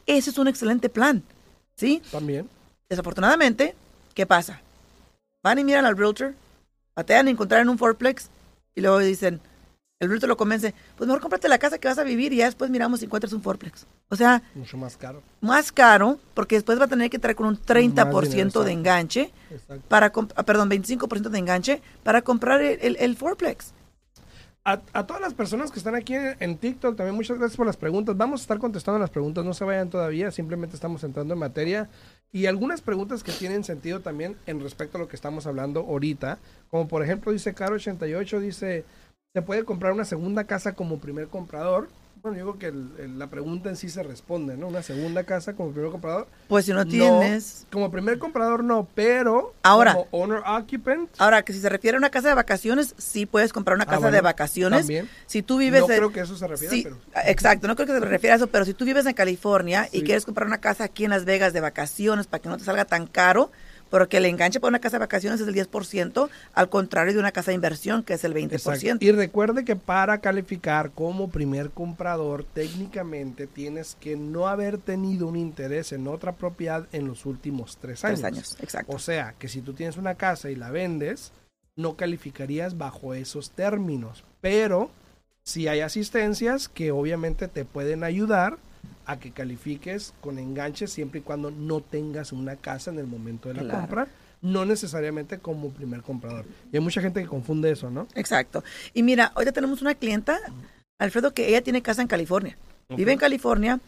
Ese 0.06 0.30
es 0.30 0.38
un 0.38 0.48
excelente 0.48 0.88
plan, 0.88 1.22
¿sí? 1.76 2.02
También. 2.10 2.48
Desafortunadamente, 2.90 3.76
¿qué 4.14 4.26
pasa? 4.26 4.60
Van 5.44 5.60
y 5.60 5.64
miran 5.64 5.84
al 5.86 5.96
realtor, 5.96 6.34
patean 6.92 7.28
a 7.28 7.30
encontrar 7.30 7.62
en 7.62 7.68
un 7.68 7.78
fourplex 7.78 8.28
y 8.74 8.80
luego 8.80 8.98
dicen, 8.98 9.40
el 10.00 10.08
realtor 10.08 10.28
lo 10.28 10.36
convence, 10.36 10.74
pues 10.96 11.06
mejor 11.06 11.22
cómprate 11.22 11.48
la 11.48 11.58
casa 11.60 11.78
que 11.78 11.86
vas 11.86 11.98
a 11.98 12.02
vivir 12.02 12.32
y 12.32 12.38
ya 12.38 12.46
después 12.46 12.68
miramos 12.68 12.98
si 12.98 13.06
encuentras 13.06 13.32
un 13.32 13.42
fourplex. 13.42 13.86
O 14.08 14.16
sea, 14.16 14.42
Mucho 14.56 14.76
más 14.76 14.96
caro. 14.96 15.22
más 15.40 15.70
caro 15.70 16.18
porque 16.34 16.56
después 16.56 16.80
va 16.80 16.86
a 16.86 16.88
tener 16.88 17.10
que 17.10 17.20
traer 17.20 17.36
con 17.36 17.46
un 17.46 17.56
30% 17.62 18.28
dinero, 18.28 18.64
de 18.64 18.72
enganche 18.72 19.30
Exacto. 19.52 19.84
para, 19.88 20.12
ah, 20.34 20.42
perdón, 20.42 20.68
25% 20.68 21.28
de 21.30 21.38
enganche 21.38 21.82
para 22.02 22.22
comprar 22.22 22.60
el, 22.60 22.80
el, 22.82 22.96
el 22.98 23.16
fourplex. 23.16 23.72
A, 24.62 24.76
todas 25.06 25.22
las 25.22 25.32
personas 25.32 25.70
que 25.70 25.78
están 25.78 25.94
aquí 25.94 26.14
en, 26.14 26.36
en 26.38 26.58
TikTok, 26.58 26.94
también 26.94 27.16
muchas 27.16 27.38
gracias 27.38 27.56
por 27.56 27.66
las 27.66 27.78
preguntas. 27.78 28.16
Vamos 28.16 28.40
a 28.40 28.44
estar 28.44 28.58
contestando 28.58 28.98
las 28.98 29.08
preguntas, 29.08 29.42
no 29.44 29.54
se 29.54 29.64
vayan 29.64 29.88
todavía, 29.88 30.30
simplemente 30.30 30.76
estamos 30.76 31.02
entrando 31.02 31.32
en 31.32 31.40
materia. 31.40 31.88
Y 32.30 32.44
algunas 32.46 32.82
preguntas 32.82 33.24
que 33.24 33.32
tienen 33.32 33.64
sentido 33.64 34.00
también 34.00 34.36
en 34.46 34.60
respecto 34.60 34.98
a 34.98 35.00
lo 35.00 35.08
que 35.08 35.16
estamos 35.16 35.46
hablando 35.46 35.80
ahorita. 35.80 36.38
Como 36.70 36.88
por 36.88 37.02
ejemplo, 37.02 37.32
dice 37.32 37.54
Caro88, 37.54 38.38
dice, 38.38 38.84
¿se 39.32 39.42
puede 39.42 39.64
comprar 39.64 39.92
una 39.92 40.04
segunda 40.04 40.44
casa 40.44 40.74
como 40.74 40.98
primer 40.98 41.28
comprador? 41.28 41.88
Bueno, 42.22 42.36
yo 42.36 42.44
creo 42.54 42.58
que 42.58 42.66
el- 42.66 42.90
el- 42.98 43.18
la 43.18 43.28
pregunta 43.28 43.70
en 43.70 43.76
sí 43.76 43.88
se 43.88 44.02
responde, 44.02 44.54
¿no? 44.58 44.66
Una 44.68 44.82
segunda 44.82 45.24
casa 45.24 45.54
como 45.54 45.70
primer 45.72 45.90
comprador. 45.90 46.26
Pues 46.48 46.66
si 46.66 46.72
no 46.74 46.84
tienes... 46.86 47.66
como 47.72 47.90
primer 47.90 48.18
comprador 48.18 48.62
no, 48.62 48.86
pero 48.94 49.54
Ahora. 49.62 49.94
como 49.94 50.08
owner 50.10 50.42
occupant, 50.46 51.08
Ahora, 51.16 51.42
que 51.42 51.54
si 51.54 51.60
se 51.60 51.68
refiere 51.70 51.96
a 51.96 51.98
una 51.98 52.10
casa 52.10 52.28
de 52.28 52.34
vacaciones, 52.34 52.94
sí 52.98 53.24
puedes 53.24 53.54
comprar 53.54 53.74
una 53.74 53.84
Ah, 53.84 53.86
casa 53.86 54.00
bueno, 54.00 54.16
de 54.16 54.20
vacaciones. 54.20 54.80
también. 54.80 55.08
Si 55.24 55.40
tú 55.42 55.56
vives... 55.56 55.80
no 55.80 55.88
en- 55.90 55.96
creo 55.96 56.12
que 56.12 56.20
eso 56.20 56.36
se 56.36 56.46
refiera, 56.46 56.74
Sí, 56.74 56.82
pero... 56.82 56.98
exacto, 57.24 57.66
no 57.68 57.74
creo 57.74 57.86
que 57.86 57.94
se 57.94 58.00
refiere 58.00 58.32
a 58.34 58.36
eso, 58.36 58.48
pero 58.48 58.66
si 58.66 58.74
tú 58.74 58.84
vives 58.84 59.06
en 59.06 59.14
California 59.14 59.88
y 59.90 60.02
quieres 60.02 60.26
comprar 60.26 60.46
una 60.46 60.58
casa 60.58 60.84
aquí 60.84 61.04
en 61.04 61.10
Las 61.10 61.24
Vegas 61.24 61.54
de 61.54 61.60
vacaciones 61.60 62.26
para 62.26 62.42
que 62.42 62.50
no 62.50 62.58
te 62.58 62.64
salga 62.64 62.84
tan 62.84 63.06
caro, 63.06 63.50
porque 63.90 64.18
el 64.18 64.24
enganche 64.24 64.60
para 64.60 64.70
una 64.70 64.78
casa 64.78 64.96
de 64.96 65.00
vacaciones 65.00 65.40
es 65.40 65.48
el 65.48 65.54
10%, 65.54 66.28
al 66.54 66.68
contrario 66.70 67.12
de 67.12 67.18
una 67.18 67.32
casa 67.32 67.50
de 67.50 67.56
inversión 67.56 68.02
que 68.02 68.14
es 68.14 68.24
el 68.24 68.32
20%. 68.32 68.52
Exacto. 68.52 69.04
Y 69.04 69.12
recuerde 69.12 69.64
que 69.64 69.76
para 69.76 70.18
calificar 70.18 70.92
como 70.92 71.28
primer 71.30 71.70
comprador, 71.70 72.44
técnicamente 72.44 73.46
tienes 73.46 73.96
que 74.00 74.16
no 74.16 74.48
haber 74.48 74.78
tenido 74.78 75.26
un 75.26 75.36
interés 75.36 75.92
en 75.92 76.06
otra 76.06 76.32
propiedad 76.32 76.86
en 76.92 77.06
los 77.06 77.26
últimos 77.26 77.76
tres 77.78 78.04
años. 78.04 78.20
Tres 78.20 78.32
años, 78.32 78.56
exacto. 78.60 78.94
O 78.94 78.98
sea, 78.98 79.34
que 79.38 79.48
si 79.48 79.60
tú 79.60 79.74
tienes 79.74 79.96
una 79.96 80.14
casa 80.14 80.50
y 80.50 80.56
la 80.56 80.70
vendes, 80.70 81.32
no 81.76 81.96
calificarías 81.96 82.78
bajo 82.78 83.14
esos 83.14 83.50
términos. 83.50 84.24
Pero 84.40 84.90
si 85.42 85.68
hay 85.68 85.80
asistencias 85.80 86.68
que 86.68 86.92
obviamente 86.92 87.48
te 87.48 87.64
pueden 87.64 88.04
ayudar 88.04 88.58
a 89.06 89.18
que 89.18 89.30
califiques 89.32 90.14
con 90.20 90.38
enganches 90.38 90.92
siempre 90.92 91.20
y 91.20 91.22
cuando 91.22 91.50
no 91.50 91.80
tengas 91.80 92.32
una 92.32 92.56
casa 92.56 92.90
en 92.90 92.98
el 92.98 93.06
momento 93.06 93.48
de 93.48 93.54
la 93.56 93.62
Claro. 93.62 93.78
compra, 93.80 94.08
no 94.42 94.64
necesariamente 94.64 95.38
como 95.38 95.70
primer 95.70 96.02
comprador. 96.02 96.44
Y 96.72 96.76
hay 96.76 96.82
mucha 96.82 97.00
gente 97.00 97.20
que 97.20 97.26
confunde 97.28 97.70
eso, 97.70 97.90
¿no? 97.90 98.06
Exacto. 98.14 98.62
Y 98.94 99.02
mira, 99.02 99.32
hoy 99.34 99.44
ya 99.46 99.52
tenemos 99.52 99.82
una 99.82 99.94
clienta, 99.94 100.38
Alfredo, 100.98 101.34
que 101.34 101.48
ella 101.48 101.62
tiene 101.62 101.82
casa 101.82 102.02
en 102.02 102.08
California. 102.08 102.56
Vive 102.88 103.12
en 103.12 103.18
California, 103.18 103.80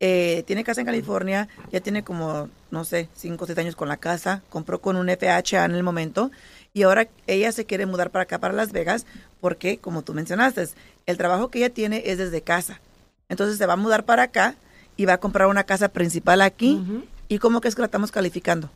eh, 0.00 0.42
tiene 0.46 0.62
casa 0.64 0.80
en 0.80 0.86
California, 0.86 1.48
ya 1.72 1.80
tiene 1.80 2.02
como, 2.04 2.48
no 2.70 2.84
sé, 2.84 3.08
cinco 3.14 3.44
o 3.44 3.46
seis 3.46 3.58
años 3.58 3.76
con 3.76 3.88
la 3.88 3.96
casa, 3.96 4.42
compró 4.50 4.80
con 4.80 4.96
un 4.96 5.08
FHA 5.08 5.64
en 5.64 5.72
el 5.74 5.82
momento 5.82 6.30
y 6.72 6.82
ahora 6.82 7.08
ella 7.26 7.50
se 7.52 7.64
quiere 7.64 7.86
mudar 7.86 8.10
para 8.10 8.24
acá, 8.24 8.38
para 8.38 8.52
Las 8.54 8.72
Vegas, 8.72 9.06
porque, 9.40 9.78
como 9.78 10.02
tú 10.02 10.12
mencionaste, 10.14 10.68
el 11.06 11.16
trabajo 11.16 11.50
que 11.50 11.58
ella 11.58 11.70
tiene 11.70 12.02
es 12.06 12.18
desde 12.18 12.42
casa. 12.42 12.80
Entonces 13.28 13.58
se 13.58 13.66
va 13.66 13.74
a 13.74 13.76
mudar 13.76 14.04
para 14.04 14.24
acá 14.24 14.54
y 14.96 15.04
va 15.04 15.14
a 15.14 15.18
comprar 15.20 15.48
una 15.48 15.64
casa 15.64 15.88
principal 15.88 16.40
aquí. 16.42 16.82
¿Y 17.28 17.38
cómo 17.38 17.60
que 17.60 17.68
es 17.68 17.74
que 17.74 17.82
la 17.82 17.86
estamos 17.86 18.12
calificando? 18.12 18.70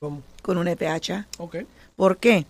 ¿Cómo? 0.00 0.22
Con 0.42 0.58
un 0.58 0.66
FHA. 0.66 1.26
Ok. 1.38 1.56
¿Por 1.96 2.16
qué? 2.18 2.46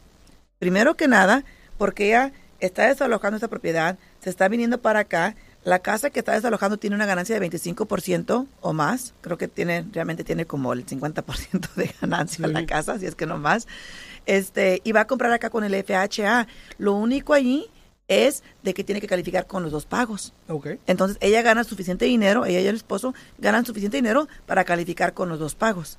Primero 0.59 0.95
que 0.95 1.09
nada, 1.09 1.45
porque 1.77 2.07
ella 2.09 2.33
está 2.61 2.87
desalojando 2.87 3.37
esta 3.37 3.49
propiedad, 3.49 3.99
se 4.23 4.31
está 4.31 4.49
viniendo 4.49 4.79
para 4.81 5.01
acá. 5.01 5.35
La 5.65 5.79
casa 5.81 6.11
que 6.11 6.19
está 6.21 6.33
desalojando 6.33 6.77
tiene 6.77 6.97
una 6.97 7.07
ganancia 7.07 7.39
de 7.39 7.49
25% 7.49 8.47
o 8.63 8.73
más. 8.73 9.15
Creo 9.21 9.39
que 9.39 9.47
tiene, 9.49 9.85
realmente 9.93 10.25
tiene 10.25 10.45
como 10.47 10.73
el 10.73 10.85
50% 10.87 11.75
de 11.77 11.95
ganancia 12.01 12.47
Sí. 12.47 12.53
la 12.53 12.67
casa, 12.67 12.99
si 12.99 13.07
es 13.07 13.15
que 13.15 13.27
no 13.27 13.39
más. 13.39 13.69
Este, 14.27 14.81
y 14.83 14.93
va 14.93 15.03
a 15.03 15.07
comprar 15.07 15.31
acá 15.33 15.51
con 15.51 15.63
el 15.63 15.75
FHA. 15.75 16.49
Lo 16.79 16.95
único 16.95 17.33
allí 17.33 17.69
es 18.13 18.43
de 18.63 18.75
que 18.75 18.85
tiene 18.85 19.01
que 19.01 19.07
calificar 19.07 19.47
con 19.47 19.63
los 19.63 19.73
dos 19.73 19.87
pagos. 19.87 20.35
Ok. 20.49 20.69
Entonces, 20.87 21.17
ella 21.21 21.41
gana 21.43 21.65
suficiente 21.65 22.05
dinero, 22.05 22.45
ella 22.45 22.61
y 22.61 22.67
el 22.67 22.77
esposo 22.77 23.15
ganan 23.39 23.65
suficiente 23.67 23.97
dinero 23.97 24.29
para 24.47 24.65
calificar 24.65 25.15
con 25.15 25.29
los 25.29 25.39
dos 25.39 25.55
pagos. 25.55 25.99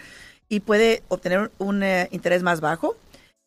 y 0.50 0.60
puede 0.62 1.04
obtener 1.10 1.52
un 1.60 1.84
eh, 1.84 2.08
interés 2.12 2.42
más 2.44 2.60
bajo. 2.60 2.96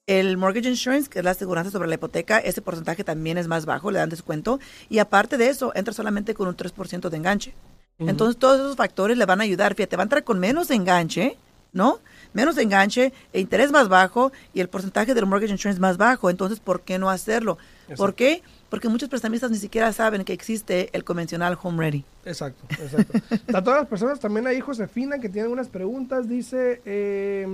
El 0.07 0.37
mortgage 0.37 0.69
insurance, 0.69 1.11
que 1.11 1.19
es 1.19 1.25
la 1.25 1.33
aseguranza 1.33 1.71
sobre 1.73 1.89
la 1.89 1.97
hipoteca, 1.97 2.39
ese 2.39 2.63
porcentaje 2.63 3.03
también 3.03 3.39
es 3.39 3.49
más 3.49 3.67
bajo, 3.67 3.91
le 3.91 3.99
dan 3.99 4.09
descuento. 4.09 4.61
Y 4.89 4.99
aparte 5.01 5.37
de 5.37 5.49
eso, 5.49 5.73
entra 5.75 5.93
solamente 5.93 6.33
con 6.35 6.47
un 6.47 6.55
3% 6.57 7.11
de 7.11 7.17
enganche. 7.17 7.55
Entonces, 7.99 8.37
todos 8.39 8.61
esos 8.61 8.77
factores 8.77 9.17
le 9.19 9.25
van 9.27 9.41
a 9.41 9.45
ayudar. 9.45 9.75
Fíjate, 9.75 9.97
va 9.97 10.03
a 10.03 10.05
entrar 10.05 10.23
con 10.23 10.39
menos 10.39 10.71
enganche, 10.71 11.37
¿no? 11.73 11.99
Menos 12.37 12.59
enganche, 12.59 13.15
e 13.33 13.41
interés 13.41 13.73
más 13.73 13.89
bajo 13.89 14.31
y 14.53 14.61
el 14.61 14.69
porcentaje 14.69 15.15
del 15.15 15.25
mortgage 15.25 15.53
insurance 15.53 15.81
más 15.81 15.97
bajo. 15.97 16.29
Entonces, 16.29 16.61
¿por 16.61 16.83
qué 16.83 16.99
no 16.99 17.09
hacerlo? 17.09 17.57
¿Por 17.97 18.15
qué? 18.15 18.43
Porque 18.69 18.91
muchos 18.91 19.09
prestamistas 19.09 19.51
ni 19.51 19.57
siquiera 19.57 19.91
saben 19.95 20.23
que 20.23 20.35
existe 20.35 20.91
el 20.93 21.03
convencional 21.03 21.57
Home 21.63 21.83
Ready. 21.83 22.05
Exacto, 22.27 22.63
exacto. 22.79 23.19
a 23.57 23.65
todas 23.65 23.81
las 23.81 23.89
personas, 23.89 24.21
también 24.21 24.47
hay 24.47 24.61
Josefina 24.61 25.19
que 25.19 25.31
tiene 25.31 25.45
algunas 25.45 25.69
preguntas. 25.69 26.29
Dice, 26.29 26.83
eh, 26.85 27.49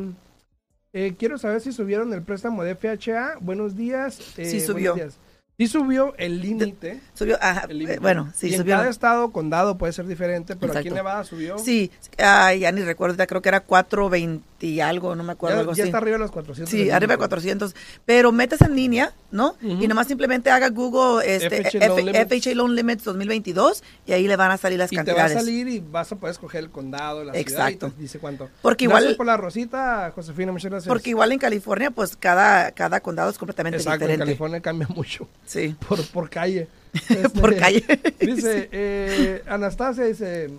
eh, 0.93 1.15
quiero 1.17 1.39
saber 1.39 1.61
si 1.61 1.73
subieron 1.73 2.13
el 2.13 2.23
préstamo 2.23 2.65
de 2.65 2.75
FHA. 2.75 3.37
Buenos 3.41 3.77
días. 3.77 4.19
Eh, 4.37 4.47
sí 4.47 4.59
subió. 4.59 4.95
Buenos 4.97 5.15
días. 5.15 5.32
Sí 5.63 5.69
subió 5.69 6.15
el 6.19 6.41
límite. 6.41 7.01
Subió, 7.15 7.39
ajá, 7.41 7.67
el 7.69 8.01
bueno, 8.01 8.33
sí 8.35 8.49
y 8.49 8.57
subió. 8.57 8.75
En 8.75 8.81
cada 8.81 8.91
estado, 8.91 9.31
condado 9.31 9.79
puede 9.79 9.93
ser 9.93 10.07
diferente, 10.07 10.57
pero 10.57 10.73
aquí 10.73 10.89
en 10.89 10.95
Exacto. 10.95 10.95
Nevada 11.09 11.25
subió. 11.25 11.59
Sí, 11.59 11.91
ay, 12.19 12.61
ya 12.61 12.73
ni 12.73 12.83
recuerdo, 12.83 13.17
ya 13.17 13.27
creo 13.29 13.43
que 13.43 13.49
era 13.49 13.61
420 13.61 14.43
y 14.61 14.81
algo, 14.81 15.15
no 15.17 15.23
me 15.25 15.33
acuerdo. 15.33 15.57
ya, 15.57 15.61
algo 15.61 15.73
ya 15.75 15.83
así. 15.85 15.89
está 15.89 15.99
arriba 15.99 16.15
de 16.17 16.21
los 16.21 16.31
400. 16.33 16.71
Sí, 16.71 16.83
arriba 16.91 16.99
de 16.99 17.01
límite. 17.07 17.19
400. 17.19 17.75
Pero 18.07 18.33
metes 18.33 18.61
en 18.61 18.75
línea, 18.77 19.13
¿no? 19.31 19.57
Ujú. 19.63 19.83
Y 19.83 19.89
nomás 19.89 20.07
simplemente 20.09 20.51
haga 20.51 20.69
Google 20.71 21.25
este, 21.33 21.63
FHA 21.65 21.87
Loan 21.89 22.07
Limits. 22.07 22.27
FHA 22.45 22.55
Loan 22.55 22.75
Limits 22.75 23.05
2022 23.05 23.83
y 24.07 24.13
ahí 24.13 24.27
le 24.29 24.37
van 24.37 24.51
a 24.53 24.57
salir 24.57 24.79
las 24.79 24.93
Y 24.93 24.97
te 24.97 25.03
va 25.03 25.03
a 25.03 25.07
cantidades. 25.07 25.35
salir 25.45 25.69
y 25.69 25.81
vas 25.81 26.11
a 26.13 26.17
poder 26.17 26.33
escoger 26.33 26.61
el 26.65 26.71
condado, 26.71 27.25
la 27.25 27.33
ciudad 27.33 27.41
Exacto. 27.41 27.87
y 27.89 27.91
te 27.91 28.03
dice 28.03 28.19
cuánto. 28.19 28.49
Porque 28.63 28.87
Gracias 28.87 29.03
igual- 29.05 29.17
por 29.17 29.27
la 29.27 29.37
rosita, 29.37 30.13
Josefina, 30.15 30.53
muchas 30.53 30.71
gracias. 30.71 30.89
Porque 30.89 31.11
igual 31.11 31.33
en 31.33 31.39
California, 31.39 31.91
pues 31.91 32.17
cada, 32.17 32.71
cada 32.73 33.01
condado 33.01 33.31
es 33.31 33.39
completamente 33.39 33.79
Exacto, 33.79 34.05
en 34.05 34.11
diferente. 34.11 34.25
California 34.25 34.61
cambia 34.61 34.89
mucho. 34.95 35.29
Sí, 35.53 35.77
Por, 35.87 36.07
por 36.09 36.31
calle. 36.31 36.69
por 37.41 37.53
Este, 37.53 37.57
calle. 37.57 37.85
Dice, 38.21 38.69
eh, 38.73 39.43
Anastasia 39.47 40.05
dice, 40.05 40.51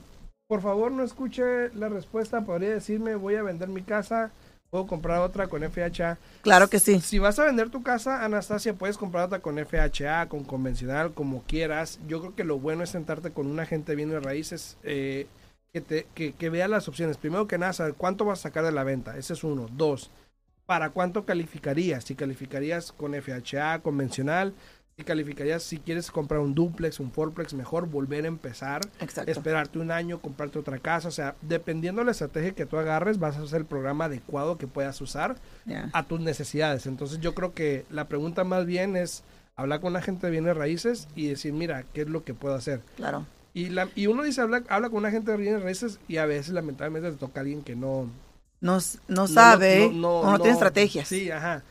por 0.48 0.62
favor 0.62 0.92
no 0.92 1.04
escuche 1.04 1.70
la 1.74 1.90
respuesta, 1.90 2.42
podría 2.42 2.70
decirme, 2.72 3.16
voy 3.16 3.36
a 3.36 3.44
vender 3.44 3.70
mi 3.70 3.82
casa, 3.84 4.32
puedo 4.70 4.86
comprar 4.88 5.20
otra 5.22 5.48
con 5.48 5.64
FHA. 5.64 6.18
claro 6.42 6.70
que 6.70 6.80
sí. 6.80 7.02
Si 7.02 7.20
vas 7.20 7.40
a 7.40 7.46
vender 7.46 7.70
tu 7.70 7.82
casa, 7.84 8.24
Anastasia, 8.24 8.74
puedes 8.76 8.98
comprar 8.98 9.26
otra 9.26 9.40
con 9.40 9.58
FHA, 9.58 10.28
con 10.30 10.44
convencional, 10.44 11.14
como 11.14 11.44
quieras. 11.44 12.00
Yo 12.08 12.20
creo 12.22 12.36
que 12.36 12.44
lo 12.44 12.60
bueno 12.60 12.84
es 12.84 12.92
sentarte 12.92 13.32
con 13.32 13.48
un 13.48 13.60
agente 13.60 13.92
de 13.94 13.96
bienes 13.96 14.24
raíces 14.24 14.78
eh, 14.84 15.28
que, 15.72 15.82
te, 15.82 16.08
que, 16.14 16.34
que 16.34 16.50
vea 16.50 16.68
las 16.68 16.88
opciones. 16.88 17.18
Primero 17.18 17.48
que 17.48 17.58
nada, 17.58 17.74
saber 17.74 17.96
cuánto 17.96 18.26
vas 18.26 18.40
a 18.40 18.44
sacar 18.44 18.64
de 18.66 18.72
la 18.72 18.84
venta. 18.84 19.18
Ese 19.18 19.34
es 19.34 19.44
uno. 19.44 19.68
Dos, 19.72 20.12
¿para 20.66 20.90
cuánto 20.92 21.26
calificarías? 21.26 22.04
Si 22.04 22.16
calificarías 22.16 22.92
con 22.92 23.14
FHA, 23.14 23.80
convencional. 23.80 24.54
Si 24.96 25.04
calificarías, 25.04 25.64
si 25.64 25.80
quieres 25.80 26.12
comprar 26.12 26.40
un 26.40 26.54
duplex, 26.54 27.00
un 27.00 27.12
fourplex, 27.12 27.54
mejor 27.56 27.88
volver 27.88 28.26
a 28.26 28.28
empezar 28.28 28.82
Exacto. 29.00 29.32
esperarte 29.32 29.80
un 29.80 29.90
año, 29.90 30.22
comprarte 30.22 30.60
otra 30.60 30.78
casa. 30.78 31.08
O 31.08 31.12
sea, 31.12 31.36
dependiendo 31.42 32.02
de 32.02 32.06
la 32.06 32.12
estrategia 32.12 32.52
que 32.52 32.68
tú 32.68 32.78
agarres, 32.78 33.18
vas 33.18 33.38
a 33.38 33.42
hacer 33.42 33.62
el 33.62 33.66
programa 33.66 34.06
adecuado 34.06 34.58
que 34.58 34.68
puedas 34.68 35.02
usar 35.02 35.36
a 35.94 36.04
tus 36.04 36.20
necesidades. 36.20 36.86
Entonces 36.86 37.20
yo 37.22 37.34
creo 37.34 37.54
que 37.54 37.86
la 37.90 38.08
pregunta 38.08 38.44
más 38.44 38.68
bien 38.68 38.96
es 38.96 39.24
hablar 39.56 39.82
con 39.82 39.94
la 39.94 40.02
gente 40.02 40.28
de 40.28 40.32
bienes 40.32 40.56
raíces 40.56 41.08
y 41.16 41.28
decir, 41.28 41.54
mira, 41.54 41.86
¿qué 41.94 42.02
es 42.02 42.10
lo 42.10 42.24
que 42.24 42.34
puedo 42.34 42.54
hacer? 42.54 42.82
Claro. 42.96 43.26
Y, 43.56 43.70
la, 43.70 43.90
y 43.96 44.08
uno 44.08 44.24
dice, 44.24 44.42
habla, 44.42 44.64
habla 44.68 44.90
con 44.90 45.00
una 45.00 45.12
gente 45.12 45.32
de 45.32 45.38
bienes 45.38 45.62
raíces 45.62 46.00
y 46.08 46.18
a 46.18 46.26
veces 46.26 46.54
lamentablemente 46.54 47.12
te 47.12 47.18
toca 47.18 47.42
alguien 47.42 47.64
que 47.64 47.76
no... 47.76 48.10
No, 48.64 48.80
no 49.10 49.28
sabe 49.28 49.92
no- 49.94 50.22
o 50.22 50.32
no, 50.32 50.38
tiene 50.40 50.54
estrategias. 50.54 51.06
Sí, 51.10 51.30
ajá. 51.30 51.64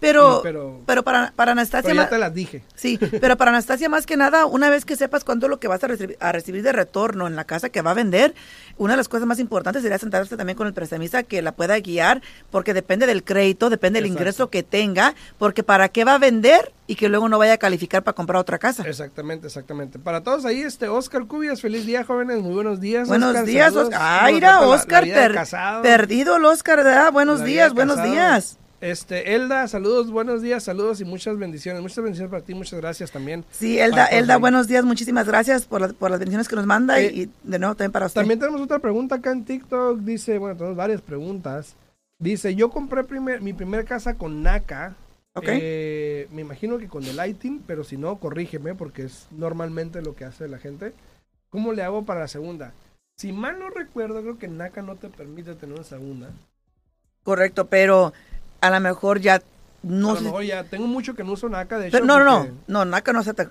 Pero, 0.00 0.40
pero- 0.42 0.80
pero, 0.86 1.02
para, 1.04 1.30
para 1.36 1.52
Anastasia... 1.52 1.90
Pero 1.90 2.02
ya 2.02 2.08
te 2.08 2.16
las 2.16 2.32
dije. 2.32 2.62
Sí, 2.74 2.98
pero 3.20 3.36
para 3.36 3.50
Anastasia 3.50 3.90
más 3.90 4.06
que 4.06 4.16
nada, 4.16 4.46
una 4.46 4.70
vez 4.70 4.86
que 4.86 4.96
sepas 4.96 5.24
cuánto 5.24 5.44
es 5.44 5.50
lo 5.50 5.60
que 5.60 5.68
vas 5.68 5.84
a 5.84 5.88
recibir, 5.88 6.16
a 6.20 6.32
recibir 6.32 6.62
de 6.62 6.72
retorno 6.72 7.26
en 7.26 7.36
la 7.36 7.44
casa 7.44 7.68
que 7.68 7.82
va 7.82 7.90
a 7.90 7.94
vender, 7.94 8.34
una 8.78 8.94
de 8.94 8.96
las 8.96 9.08
cosas 9.08 9.26
más 9.26 9.38
importantes 9.40 9.82
sería 9.82 9.98
sentarse 9.98 10.38
también 10.38 10.56
con 10.56 10.66
el 10.66 10.72
prestamista 10.72 11.22
que 11.22 11.42
la 11.42 11.52
pueda 11.52 11.78
guiar, 11.80 12.22
porque 12.50 12.72
depende 12.72 13.06
del 13.06 13.24
crédito, 13.24 13.68
depende 13.68 13.98
del 13.98 14.06
Exacto. 14.06 14.22
ingreso 14.22 14.50
que 14.50 14.62
tenga, 14.62 15.14
porque 15.36 15.62
para 15.62 15.90
qué 15.90 16.04
va 16.04 16.14
a 16.14 16.18
vender 16.18 16.72
y 16.88 16.96
que 16.96 17.08
luego 17.08 17.28
no 17.28 17.38
vaya 17.38 17.52
a 17.52 17.58
calificar 17.58 18.02
para 18.02 18.14
comprar 18.16 18.40
otra 18.40 18.58
casa. 18.58 18.82
Exactamente, 18.88 19.46
exactamente. 19.46 20.00
Para 20.00 20.22
todos 20.24 20.44
ahí, 20.44 20.62
este 20.62 20.88
Oscar 20.88 21.26
Cubias, 21.26 21.60
feliz 21.60 21.86
día, 21.86 22.02
jóvenes. 22.02 22.40
Muy 22.40 22.54
buenos 22.54 22.80
días. 22.80 23.06
Buenos 23.06 23.28
Oscar, 23.28 23.44
días, 23.44 23.66
saludos. 23.74 23.84
Oscar. 23.94 24.00
¿Cómo 24.00 24.20
Ay, 24.26 24.26
te 24.26 24.34
mira, 24.34 24.48
trata 24.48 24.60
la- 24.60 24.66
la 24.66 24.74
Oscar, 24.74 25.04
per- 25.04 25.82
perdido 25.82 26.36
el 26.36 26.44
Oscar, 26.46 26.76
¿verdad? 26.78 27.12
Buenos 27.12 27.38
La 27.40 27.44
días, 27.44 27.74
buenos 27.74 28.02
días. 28.02 28.58
Este, 28.80 29.34
Elda, 29.34 29.66
saludos, 29.66 30.10
buenos 30.12 30.40
días, 30.40 30.62
saludos 30.62 31.00
y 31.00 31.04
muchas 31.04 31.36
bendiciones. 31.36 31.82
Muchas 31.82 31.98
bendiciones 32.02 32.30
para 32.30 32.42
ti, 32.44 32.54
muchas 32.54 32.78
gracias 32.80 33.10
también. 33.10 33.44
Sí, 33.50 33.76
Elda, 33.78 34.06
Elda, 34.06 34.34
ahí. 34.34 34.40
buenos 34.40 34.68
días, 34.68 34.84
muchísimas 34.84 35.26
gracias 35.26 35.66
por, 35.66 35.80
la- 35.80 35.88
por 35.88 36.10
las 36.12 36.20
bendiciones 36.20 36.46
que 36.48 36.54
nos 36.56 36.64
manda 36.64 37.00
y- 37.02 37.04
Eh, 37.06 37.12
y, 37.12 37.30
de 37.50 37.58
nuevo 37.58 37.74
también 37.74 37.90
para 37.92 38.06
usted. 38.06 38.20
También 38.20 38.38
tenemos 38.38 38.60
otra 38.60 38.78
pregunta 38.78 39.16
acá 39.16 39.32
en 39.32 39.44
TikTok. 39.44 39.98
Dice, 39.98 40.38
bueno, 40.38 40.56
tenemos 40.56 40.76
varias 40.76 41.00
preguntas. 41.02 41.74
Dice, 42.20 42.54
yo 42.54 42.70
compré 42.70 43.02
primer, 43.04 43.42
mi 43.42 43.52
primer 43.52 43.84
casa 43.84 44.14
con 44.14 44.42
NACA. 44.42 44.94
Eh, 45.46 46.28
me 46.32 46.40
imagino 46.42 46.78
que 46.78 46.88
con 46.88 47.04
el 47.04 47.18
ITIN, 47.28 47.62
pero 47.66 47.84
si 47.84 47.96
no, 47.96 48.16
corrígeme 48.18 48.74
porque 48.74 49.02
es 49.04 49.26
normalmente 49.30 50.02
lo 50.02 50.14
que 50.14 50.24
hace 50.24 50.48
la 50.48 50.58
gente. 50.58 50.92
¿Cómo 51.50 51.72
le 51.72 51.82
hago 51.82 52.04
para 52.04 52.20
la 52.20 52.28
segunda? 52.28 52.72
Si 53.16 53.32
mal 53.32 53.58
no 53.58 53.70
recuerdo, 53.70 54.20
creo 54.22 54.38
que 54.38 54.48
NACA 54.48 54.82
no 54.82 54.96
te 54.96 55.08
permite 55.08 55.54
tener 55.54 55.74
una 55.74 55.84
segunda. 55.84 56.30
Correcto, 57.24 57.66
pero 57.66 58.12
a 58.60 58.70
lo 58.70 58.80
mejor 58.80 59.20
ya 59.20 59.42
no 59.82 60.10
a 60.10 60.14
lo 60.14 60.20
mejor 60.22 60.44
ya 60.44 60.64
tengo 60.64 60.86
mucho 60.86 61.14
que 61.14 61.24
no 61.24 61.32
uso 61.32 61.48
NACA, 61.48 61.78
de 61.78 61.88
hecho. 61.88 61.92
Pero 61.96 62.06
no, 62.06 62.18
no, 62.18 62.24
no, 62.24 62.38
porque- 62.46 62.52
no, 62.68 62.84
NACA 62.84 63.12
no 63.12 63.20
acepta, 63.20 63.50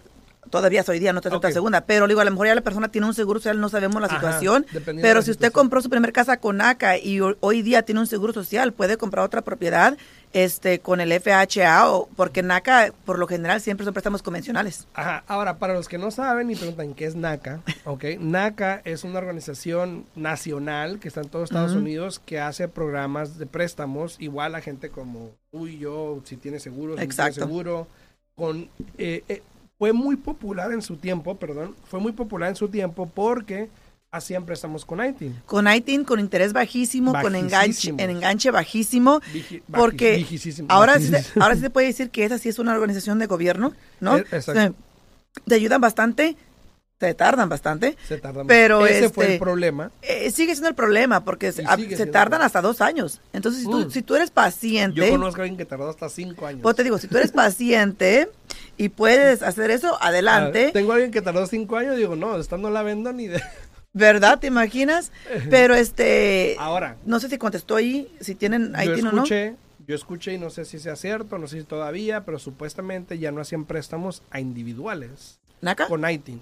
todavía 0.50 0.84
hoy 0.88 1.00
día 1.00 1.13
no 1.13 1.21
te 1.21 1.28
acepta 1.30 1.47
Ok. 1.50 1.54
segunda, 1.54 1.82
pero 1.82 2.08
digo, 2.08 2.19
a 2.21 2.26
lo 2.26 2.32
mejor 2.32 2.47
ya 2.47 2.56
la 2.56 2.62
persona 2.62 2.89
tiene 2.89 3.08
un 3.08 3.13
seguro 3.13 3.39
social, 3.39 3.60
no 3.60 3.69
sabemos 3.69 4.02
la 4.02 4.08
Ajá, 4.08 4.15
situación, 4.15 4.65
pero 5.02 5.19
la 5.19 5.21
si 5.21 5.32
usted 5.32 5.52
compró 5.52 5.82
su 5.82 5.89
primer 5.89 6.12
casa 6.13 6.38
con 6.38 6.58
NACA 6.58 6.97
y 6.97 7.19
ho- 7.21 7.36
hoy 7.41 7.62
día 7.62 7.84
tiene 7.84 8.02
un 8.02 8.08
seguro 8.08 8.34
social, 8.34 8.73
puede 8.73 8.97
comprar 8.97 9.26
otra 9.26 9.41
propiedad 9.41 9.97
este 10.33 10.79
con 10.79 11.01
el 11.01 11.11
FHA, 11.19 11.91
o, 11.91 12.07
porque 12.15 12.43
NACA 12.43 12.93
por 13.05 13.19
lo 13.19 13.27
general 13.27 13.61
siempre 13.61 13.85
son 13.85 13.93
préstamos 13.93 14.21
convencionales. 14.21 14.87
Ajá, 14.93 15.23
ahora, 15.27 15.57
para 15.57 15.73
los 15.73 15.87
que 15.87 15.97
no 15.97 16.11
saben 16.11 16.51
y 16.51 16.55
preguntan 16.55 16.93
qué 16.93 17.05
es 17.05 17.15
NACA, 17.15 17.61
ok, 17.85 18.03
NACA 18.19 18.81
es 18.83 19.03
una 19.03 19.19
organización 19.19 20.05
nacional 20.15 20.99
que 20.99 21.07
está 21.07 21.21
en 21.21 21.29
todos 21.29 21.49
Estados. 21.49 21.73
Unidos 21.73 22.19
que 22.23 22.39
hace 22.39 22.67
programas 22.67 23.37
de 23.37 23.45
préstamos, 23.45 24.17
igual 24.19 24.55
a 24.55 24.61
gente 24.61 24.89
como 24.89 25.31
tú 25.51 25.67
y 25.67 25.79
yo, 25.79 26.21
si 26.25 26.37
tiene 26.37 26.59
seguro, 26.59 26.93
si 26.93 26.95
no 26.95 26.95
tiene 26.95 27.05
Exacto. 27.05 27.41
seguro, 27.41 27.87
con, 28.35 28.69
eh, 28.97 29.23
eh, 29.27 29.41
fue 29.77 29.93
muy 29.93 30.15
popular 30.15 30.71
en 30.71 30.81
su 30.81 30.97
tiempo, 30.97 31.35
perdón, 31.35 31.75
fue 31.85 31.99
muy 31.99 32.11
popular 32.11 32.49
en 32.49 32.55
su 32.55 32.69
tiempo 32.69 33.07
porque 33.07 33.69
hacían 34.17 34.45
préstamos 34.45 34.84
con 34.86 35.03
ITIN. 35.03 35.41
Con 35.45 35.67
ITIN, 35.67 36.03
con 36.03 36.19
interés 36.19 36.53
bajísimo, 36.53 37.13
con 37.21 37.36
enganche, 37.36 37.89
en 37.97 38.10
enganche 38.10 38.51
bajísimo, 38.51 39.21
Vigi- 39.34 39.62
porque 39.71 40.25
ahora 40.67 40.99
sí, 40.99 41.12
ahora 41.39 41.56
sí 41.56 41.62
se 41.62 41.69
puede 41.69 41.88
decir 41.88 42.10
que 42.10 42.25
esa 42.25 42.38
sí 42.38 42.49
es 42.49 42.60
una 42.60 42.73
organización 42.73 43.19
de 43.19 43.25
gobierno, 43.27 43.73
¿no? 43.99 44.17
Eh, 44.17 44.25
exacto. 44.32 44.75
Te 45.45 45.56
ayudan 45.56 45.80
bastante, 45.80 46.36
te 46.97 47.13
tardan 47.13 47.47
bastante, 47.47 47.95
Se 48.08 48.17
tarda 48.17 48.39
más. 48.39 48.47
pero 48.47 48.88
Ese 48.88 49.10
fue 49.12 49.25
el 49.25 49.32
este- 49.34 49.39
problema. 49.43 49.91
Eh, 50.01 50.32
sigue 50.32 50.53
siendo 50.53 50.67
el 50.69 50.73
problema 50.73 51.23
porque 51.23 51.51
se, 51.51 51.63
a- 51.63 51.77
tardan 52.12 52.41
hasta 52.41 52.60
dos 52.62 52.82
años. 52.82 53.21
Entonces, 53.34 53.62
si 53.63 53.69
tú, 53.69 53.91
si 53.91 54.01
tú 54.01 54.15
eres 54.15 54.32
paciente, 54.32 54.95
Yo 54.99 55.10
conozco 55.12 55.41
a 55.41 55.43
alguien 55.43 55.58
que 55.58 55.65
tardó 55.65 55.89
hasta 55.89 56.10
cinco 56.10 56.47
años. 56.47 56.62
pues 56.63 56.75
te 56.75 56.84
digo, 56.84 56.97
si 56.97 57.08
tú 57.08 57.17
eres 57.17 57.32
paciente 57.32 58.30
y 58.77 58.89
puedes 58.89 59.43
hacer 59.43 59.69
eso, 59.69 59.95
adelante, 60.01 60.67
Ah, 60.69 60.73
tengo 60.73 60.91
a 60.91 60.95
alguien 60.95 61.12
que 61.12 61.21
tardó 61.21 61.45
cinco 61.45 61.77
años, 61.77 61.97
digo, 61.97 62.15
no, 62.15 62.36
esta 62.39 62.58
no 62.58 62.71
la 62.71 62.82
vendo 62.82 63.13
ni 63.13 63.27
de... 63.27 63.43
¿verdad? 63.93 64.39
¿Te 64.39 64.47
imaginas? 64.47 65.12
Pero 65.50 65.76
este, 65.76 66.56
Ahora, 66.60 66.97
no 67.06 67.19
sé 67.19 67.30
si 67.30 67.38
contestó 67.38 67.76
ahí, 67.76 68.13
si 68.19 68.36
tienen 68.36 68.73
yo 68.73 68.93
ITIN 68.93 69.08
o 69.08 69.12
no. 69.12 69.17
escuché, 69.23 69.56
yo 69.88 69.95
escuché 69.95 70.34
y 70.34 70.38
no 70.38 70.50
sé 70.50 70.65
si 70.65 70.80
sea 70.80 70.95
cierto, 70.95 71.38
no 71.38 71.47
sé 71.47 71.60
si 71.60 71.63
todavía, 71.65 72.26
pero 72.26 72.39
supuestamente 72.39 73.17
ya 73.19 73.32
no 73.32 73.41
hacían 73.41 73.65
préstamos 73.65 74.21
a 74.32 74.39
individuales 74.39 75.39
¿Naca? 75.62 75.88
con 75.88 76.10
ITIN. 76.10 76.41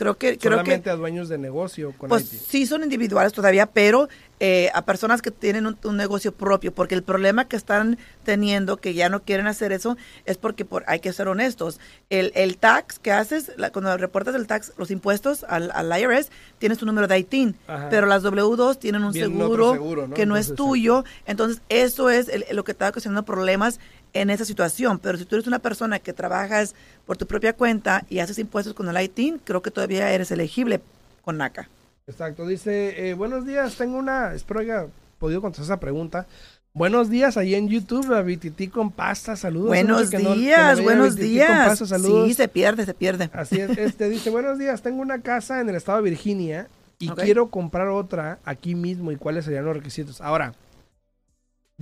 Creo 0.00 0.16
que, 0.16 0.38
creo 0.38 0.38
que, 0.38 0.64
solamente 0.64 0.88
a 0.88 0.96
dueños 0.96 1.28
de 1.28 1.36
negocio 1.36 1.92
con 1.98 2.08
pues 2.08 2.24
sí 2.26 2.64
son 2.64 2.82
individuales 2.82 3.34
todavía, 3.34 3.66
pero 3.66 4.08
eh, 4.42 4.70
a 4.72 4.86
personas 4.86 5.20
que 5.20 5.30
tienen 5.30 5.66
un, 5.66 5.76
un 5.84 5.98
negocio 5.98 6.32
propio, 6.32 6.72
porque 6.72 6.94
el 6.94 7.02
problema 7.02 7.44
que 7.46 7.56
están 7.56 7.98
teniendo, 8.24 8.78
que 8.78 8.94
ya 8.94 9.10
no 9.10 9.20
quieren 9.22 9.46
hacer 9.46 9.72
eso, 9.72 9.98
es 10.24 10.38
porque 10.38 10.64
por, 10.64 10.84
hay 10.86 11.00
que 11.00 11.12
ser 11.12 11.28
honestos. 11.28 11.78
El, 12.08 12.32
el 12.34 12.56
tax 12.56 12.98
que 12.98 13.12
haces, 13.12 13.52
la- 13.58 13.70
cuando 13.72 13.94
reportas 13.98 14.34
el 14.34 14.46
tax, 14.46 14.72
los 14.78 14.90
impuestos 14.90 15.44
al, 15.44 15.70
al 15.74 16.00
IRS, 16.00 16.30
tienes 16.58 16.78
tu 16.78 16.86
número 16.86 17.06
de 17.06 17.18
ITIN, 17.18 17.54
Ajá. 17.66 17.88
pero 17.90 18.06
las 18.06 18.22
W2 18.22 18.78
tienen 18.78 19.04
un 19.04 19.12
seguro, 19.12 19.72
seguro, 19.74 20.08
¿no? 20.08 20.14
que 20.14 20.24
no 20.24 20.38
es 20.38 20.54
tuyo, 20.54 21.04
entonces 21.26 21.60
eso 21.68 22.08
es 22.08 22.30
el- 22.30 22.46
lo 22.52 22.64
que 22.64 22.72
está 22.72 22.88
ocasionando 22.88 23.24
problemas 23.26 23.78
en 24.12 24.30
esa 24.30 24.44
situación. 24.44 24.98
Pero 24.98 25.18
si 25.18 25.24
tú 25.24 25.36
eres 25.36 25.46
una 25.46 25.58
persona 25.58 25.98
que 25.98 26.12
trabajas 26.12 26.74
por 27.06 27.16
tu 27.16 27.26
propia 27.26 27.52
cuenta 27.54 28.04
y 28.08 28.18
haces 28.20 28.38
impuestos 28.38 28.74
con 28.74 28.88
el 28.88 29.02
ITIN, 29.02 29.38
creo 29.42 29.62
que 29.62 29.70
todavía 29.70 30.10
eres 30.12 30.30
elegible 30.30 30.80
con 31.22 31.36
NACA. 31.36 31.68
Exacto, 32.06 32.46
dice, 32.46 33.08
eh, 33.10 33.14
buenos 33.14 33.46
días, 33.46 33.76
tengo 33.76 33.96
una, 33.98 34.34
espero 34.34 34.60
haya 34.60 34.86
podido 35.18 35.40
contestar 35.40 35.64
esa 35.64 35.80
pregunta. 35.80 36.26
Buenos 36.72 37.10
días, 37.10 37.36
ahí 37.36 37.54
en 37.56 37.68
YouTube, 37.68 38.12
a 38.14 38.22
Vititi 38.22 38.68
con 38.68 38.90
pasta, 38.92 39.34
saludos. 39.36 39.68
Buenos 39.68 40.08
que 40.10 40.18
no- 40.18 40.30
no 40.30 40.34
días, 40.36 40.80
buenos 40.80 41.16
días. 41.16 41.68
pasta, 41.68 41.86
saludos. 41.86 42.28
Sí, 42.28 42.34
se 42.34 42.48
pierde, 42.48 42.84
se 42.86 42.94
pierde. 42.94 43.28
Así 43.32 43.60
es, 43.60 43.76
este 43.76 44.08
dice, 44.08 44.30
buenos 44.30 44.58
días, 44.58 44.80
tengo 44.82 45.02
una 45.02 45.20
casa 45.20 45.60
en 45.60 45.68
el 45.68 45.74
estado 45.74 45.98
de 45.98 46.04
Virginia 46.10 46.68
y 46.98 47.08
quiero 47.10 47.48
comprar 47.50 47.88
otra 47.88 48.38
aquí 48.44 48.74
mismo 48.74 49.10
y 49.10 49.16
cuáles 49.16 49.44
serían 49.44 49.64
los 49.64 49.74
requisitos. 49.76 50.20
Ahora, 50.20 50.54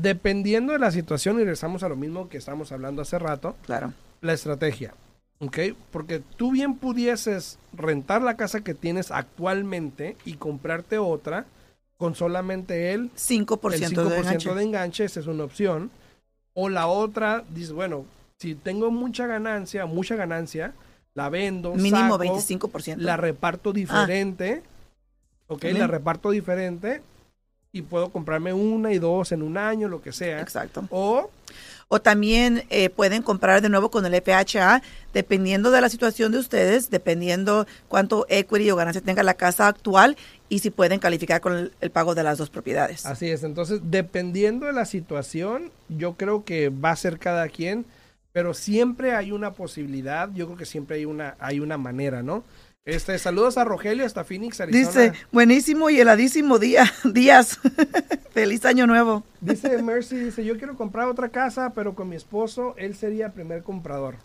Dependiendo 0.01 0.73
de 0.73 0.79
la 0.79 0.93
situación, 0.93 1.37
y 1.37 1.39
regresamos 1.41 1.83
a 1.83 1.89
lo 1.89 1.97
mismo 1.97 2.29
que 2.29 2.39
estábamos 2.39 2.71
hablando 2.71 3.03
hace 3.03 3.19
rato, 3.19 3.57
Claro. 3.67 3.93
la 4.21 4.33
estrategia. 4.33 4.95
¿Ok? 5.41 5.59
Porque 5.91 6.23
tú 6.37 6.53
bien 6.53 6.77
pudieses 6.77 7.59
rentar 7.73 8.23
la 8.23 8.37
casa 8.37 8.61
que 8.63 8.75
tienes 8.75 9.11
actualmente 9.11 10.17
y 10.25 10.35
comprarte 10.35 10.99
otra 10.99 11.47
con 11.97 12.15
solamente 12.15 12.93
el 12.93 13.11
5%, 13.17 13.75
el 13.75 13.81
5% 13.83 14.09
de 14.09 14.19
enganche. 14.21 14.55
de 14.55 14.63
enganche, 14.63 15.05
esa 15.05 15.19
es 15.19 15.27
una 15.27 15.43
opción. 15.43 15.91
O 16.55 16.69
la 16.69 16.87
otra, 16.87 17.43
dices, 17.51 17.73
bueno, 17.73 18.05
si 18.39 18.55
tengo 18.55 18.93
mucha 18.93 19.27
ganancia, 19.27 19.85
mucha 19.87 20.15
ganancia, 20.15 20.75
la 21.15 21.29
vendo, 21.29 21.75
Mínimo 21.75 22.17
saco, 22.19 22.19
25%. 22.19 22.99
la 22.99 23.17
reparto 23.17 23.73
diferente, 23.73 24.63
ok, 25.49 25.65
la 25.73 25.89
reparto 25.89 26.31
diferente 26.31 27.03
y 27.79 27.83
puedo 27.83 28.11
comprarme 28.11 28.53
una 28.53 28.93
y 28.93 28.99
dos 28.99 29.33
en 29.33 29.43
un 29.43 29.57
año, 29.57 29.89
lo 29.89 30.03
que 30.03 30.13
sea. 30.13 30.41
Exacto. 30.41 30.85
O, 30.91 31.31
O 31.91 32.01
también 32.03 32.65
eh, 32.69 32.91
pueden 32.91 33.23
comprar 33.23 33.63
de 33.63 33.71
nuevo 33.71 33.91
con 33.91 34.05
el 34.05 34.23
FHA, 34.23 34.83
dependiendo 35.15 35.71
de 35.71 35.81
la 35.81 35.89
situación 35.89 36.33
de 36.33 36.39
ustedes, 36.39 36.91
dependiendo 36.91 37.67
cuánto 37.89 38.27
equity 38.29 38.71
o 38.71 38.77
ganancia 38.77 39.01
tenga 39.01 39.23
la 39.23 39.35
casa 39.35 39.69
actual 39.69 40.17
y 40.51 40.59
si 40.59 40.71
pueden 40.71 40.99
calificar 40.99 41.41
con 41.41 41.55
el, 41.55 41.73
el 41.81 41.91
pago 41.91 42.15
de 42.15 42.25
las 42.25 42.37
dos 42.37 42.51
propiedades. 42.51 43.07
así 43.07 43.31
es, 43.31 43.43
entonces, 43.43 43.81
dependiendo 43.85 44.67
de 44.67 44.75
la 44.75 44.85
situación, 44.85 45.71
yo 45.89 46.15
creo 46.15 46.45
que 46.45 46.69
va 46.69 46.91
a 46.91 46.97
ser 46.97 47.19
cada 47.19 47.49
quien, 47.49 47.87
pero 48.33 48.53
siempre 48.53 49.15
hay 49.15 49.33
una 49.33 49.53
posibilidad, 49.53 50.29
yo 50.35 50.47
creo 50.47 50.59
que 50.59 50.67
siempre 50.67 50.97
hay 50.97 51.07
una, 51.07 51.37
hay 51.39 51.61
una 51.61 51.79
manera, 51.79 52.23
¿no? 52.23 52.45
Este, 52.89 53.19
saludos 53.19 53.59
a 53.59 53.65
Rogelio 53.65 54.07
hasta 54.07 54.25
Phoenix, 54.25 54.63
Arizona. 54.63 54.87
Dice, 54.87 55.13
buenísimo 55.31 55.91
y 55.91 56.01
heladísimo 56.01 56.59
día, 56.59 56.91
días. 57.05 57.59
Feliz 58.31 58.65
año 58.65 58.87
nuevo. 58.87 59.25
Dice 59.43 59.83
Mercy, 59.83 60.17
dice, 60.17 60.43
yo 60.43 60.57
quiero 60.57 60.75
comprar 60.75 61.07
otra 61.07 61.29
casa, 61.29 61.75
pero 61.75 61.95
con 61.95 62.09
mi 62.09 62.17
esposo, 62.17 62.75
él 62.79 62.97
sería 62.97 63.27
el 63.27 63.33
primer 63.33 63.63
comprador. 63.63 64.17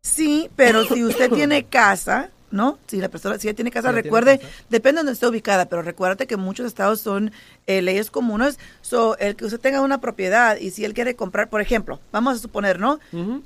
Sí, 0.00 0.48
pero 0.56 0.86
si 0.86 1.04
usted 1.04 1.30
tiene 1.30 1.66
casa, 1.66 2.30
¿no? 2.50 2.78
Si 2.86 2.98
la 2.98 3.08
persona, 3.08 3.38
si 3.38 3.48
ella 3.48 3.54
tiene 3.56 3.70
casa, 3.70 3.92
recuerde, 3.92 4.38
casa. 4.38 4.52
depende 4.68 4.96
de 4.96 5.00
donde 5.00 5.12
esté 5.12 5.26
ubicada, 5.26 5.66
pero 5.66 5.82
recuérdate 5.82 6.26
que 6.26 6.36
muchos 6.36 6.66
estados 6.66 7.00
son 7.00 7.32
eh, 7.66 7.82
leyes 7.82 8.10
comunes. 8.10 8.58
So, 8.80 9.16
el 9.18 9.36
que 9.36 9.44
usted 9.44 9.60
tenga 9.60 9.80
una 9.80 10.00
propiedad 10.00 10.56
y 10.56 10.70
si 10.70 10.84
él 10.84 10.94
quiere 10.94 11.16
comprar, 11.16 11.48
por 11.50 11.60
ejemplo, 11.60 12.00
vamos 12.12 12.36
a 12.36 12.38
suponer, 12.38 12.78
¿no? 12.78 12.98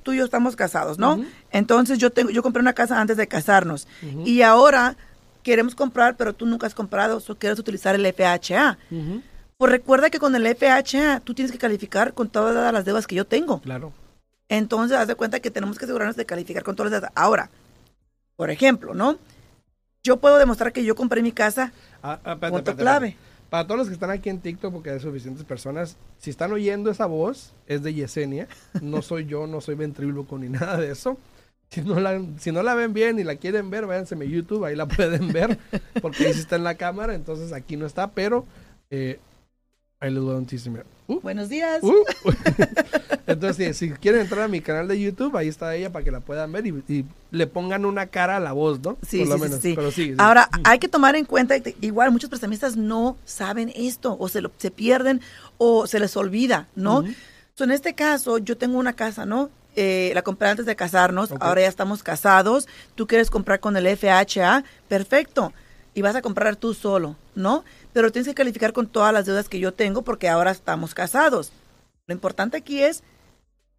Tú 0.02 0.12
y 0.12 0.18
yo 0.18 0.24
estamos 0.24 0.56
casados, 0.56 0.98
¿no? 0.98 1.24
Entonces 1.50 1.98
yo 1.98 2.10
tengo, 2.10 2.30
yo 2.30 2.42
compré 2.42 2.60
una 2.60 2.72
casa 2.72 3.00
antes 3.00 3.16
de 3.16 3.26
casarnos 3.26 3.86
y 4.24 4.42
ahora 4.42 4.96
queremos 5.42 5.74
comprar, 5.74 6.16
pero 6.16 6.32
tú 6.32 6.46
nunca 6.46 6.66
has 6.66 6.74
comprado, 6.74 7.22
o 7.26 7.34
quieres 7.34 7.58
utilizar 7.58 7.94
el 7.94 8.06
FHA. 8.12 8.78
Pues 9.58 9.70
recuerda 9.70 10.10
que 10.10 10.18
con 10.18 10.34
el 10.34 10.56
FHA 10.56 11.20
tú 11.20 11.34
tienes 11.34 11.52
que 11.52 11.58
calificar 11.58 12.14
con 12.14 12.28
todas 12.28 12.72
las 12.72 12.84
deudas 12.84 13.06
que 13.06 13.14
yo 13.14 13.24
tengo. 13.24 13.60
Claro. 13.60 13.92
Entonces, 14.48 14.98
haz 14.98 15.08
de 15.08 15.14
cuenta 15.14 15.40
que 15.40 15.50
tenemos 15.50 15.78
que 15.78 15.84
asegurarnos 15.84 16.16
de 16.16 16.26
calificar 16.26 16.62
con 16.62 16.76
todas 16.76 16.92
las 16.92 17.00
deudas. 17.00 17.12
Ahora, 17.14 17.50
por 18.36 18.50
ejemplo, 18.50 18.94
¿no? 18.94 19.18
Yo 20.02 20.16
puedo 20.18 20.38
demostrar 20.38 20.72
que 20.72 20.84
yo 20.84 20.94
compré 20.94 21.22
mi 21.22 21.32
casa, 21.32 21.72
Ah, 22.02 22.18
ah, 22.24 22.74
clave. 22.76 23.16
Para 23.48 23.66
todos 23.66 23.78
los 23.78 23.88
que 23.88 23.94
están 23.94 24.10
aquí 24.10 24.28
en 24.30 24.40
TikTok, 24.40 24.72
porque 24.72 24.90
hay 24.90 24.98
suficientes 24.98 25.44
personas, 25.44 25.96
si 26.18 26.30
están 26.30 26.52
oyendo 26.52 26.90
esa 26.90 27.06
voz, 27.06 27.52
es 27.66 27.82
de 27.82 27.94
Yesenia. 27.94 28.48
No 28.80 29.02
soy 29.02 29.26
yo, 29.26 29.46
no 29.46 29.60
soy 29.60 29.74
ventríloco 29.74 30.38
ni 30.38 30.48
nada 30.48 30.78
de 30.78 30.90
eso. 30.90 31.18
Si 31.68 31.82
no, 31.82 32.00
la, 32.00 32.20
si 32.38 32.50
no 32.50 32.62
la 32.62 32.74
ven 32.74 32.92
bien 32.92 33.18
y 33.18 33.24
la 33.24 33.36
quieren 33.36 33.70
ver, 33.70 33.86
váyanse 33.86 34.14
a 34.14 34.18
mi 34.18 34.28
YouTube, 34.28 34.64
ahí 34.64 34.74
la 34.76 34.86
pueden 34.86 35.32
ver, 35.32 35.58
porque 36.02 36.26
ahí 36.26 36.34
sí 36.34 36.40
está 36.40 36.56
en 36.56 36.64
la 36.64 36.74
cámara, 36.74 37.14
entonces 37.14 37.52
aquí 37.52 37.76
no 37.76 37.86
está, 37.86 38.10
pero 38.10 38.44
eh, 38.90 39.20
ahí 40.02 40.10
les 40.10 40.20
voy 40.20 40.30
a 40.30 40.32
dar 40.32 40.40
un 40.40 40.46
chiste, 40.46 40.68
mira. 40.68 40.84
Uh, 41.06 41.20
Buenos 41.20 41.48
días. 41.48 41.82
uh. 41.82 42.04
entonces, 43.26 43.76
si, 43.76 43.90
quieren 43.90 44.22
entrar 44.22 44.42
a 44.42 44.48
mi 44.48 44.60
canal 44.60 44.88
de 44.88 45.00
YouTube, 45.00 45.36
ahí 45.36 45.48
está 45.48 45.74
ella 45.74 45.92
para 45.92 46.04
que 46.04 46.10
la 46.10 46.20
puedan 46.20 46.50
ver 46.50 46.66
y, 46.66 46.70
y 46.88 47.04
le 47.30 47.46
pongan 47.46 47.84
una 47.84 48.08
cara 48.08 48.36
a 48.36 48.40
la 48.40 48.52
voz, 48.52 48.80
¿no? 48.80 48.98
Sí, 49.06 49.20
Por 49.20 49.28
lo 49.28 49.34
sí, 49.36 49.40
menos, 49.42 49.60
sí. 49.60 49.72
pero 49.74 49.90
sí, 49.92 50.06
sí. 50.06 50.14
Ahora, 50.18 50.48
hay 50.64 50.78
que 50.80 50.88
tomar 50.88 51.14
en 51.14 51.24
cuenta 51.24 51.58
que 51.60 51.76
igual 51.80 52.10
muchos 52.10 52.28
prestamistas 52.28 52.76
no 52.76 53.16
saben 53.24 53.72
esto, 53.76 54.16
o 54.18 54.28
se, 54.28 54.40
lo, 54.40 54.50
se 54.58 54.70
pierden, 54.72 55.20
o 55.56 55.86
se 55.86 56.00
les 56.00 56.16
olvida, 56.16 56.68
¿no? 56.74 57.04
So, 57.54 57.64
en 57.64 57.70
este 57.70 57.94
caso, 57.94 58.38
yo 58.38 58.56
tengo 58.56 58.78
una 58.78 58.94
casa, 58.94 59.24
¿no? 59.24 59.50
Eh, 59.76 60.10
la 60.14 60.22
compré 60.22 60.48
antes 60.48 60.66
de 60.66 60.76
casarnos, 60.76 61.32
ahora 61.40 61.62
ya 61.62 61.68
estamos 61.68 62.02
casados, 62.02 62.68
tú 62.94 63.06
quieres 63.06 63.30
comprar 63.30 63.60
con 63.60 63.76
el 63.76 63.86
FHA, 63.96 64.64
perfecto, 64.88 65.52
y 65.94 66.02
vas 66.02 66.14
a 66.14 66.22
comprar 66.22 66.56
tú 66.56 66.74
solo, 66.74 67.16
¿no? 67.34 67.64
Pero 67.92 68.10
tienes 68.12 68.28
que 68.28 68.34
calificar 68.34 68.72
con 68.72 68.86
todas 68.86 69.12
las 69.12 69.26
deudas 69.26 69.48
que 69.48 69.58
yo 69.58 69.72
tengo 69.74 70.02
porque 70.02 70.28
ahora 70.28 70.50
estamos 70.50 70.94
casados. 70.94 71.52
Lo 72.06 72.14
importante 72.14 72.56
aquí 72.56 72.82
es, 72.82 73.02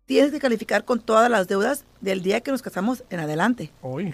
tienes 0.06 0.32
que 0.32 0.40
calificar 0.40 0.86
con 0.86 1.00
todas 1.00 1.30
las 1.30 1.48
deudas 1.48 1.86
del 2.02 2.22
día 2.22 2.42
que 2.42 2.52
nos 2.52 2.62
casamos 2.62 3.04
en 3.10 3.20
adelante. 3.20 3.72
Hoy, 3.82 4.14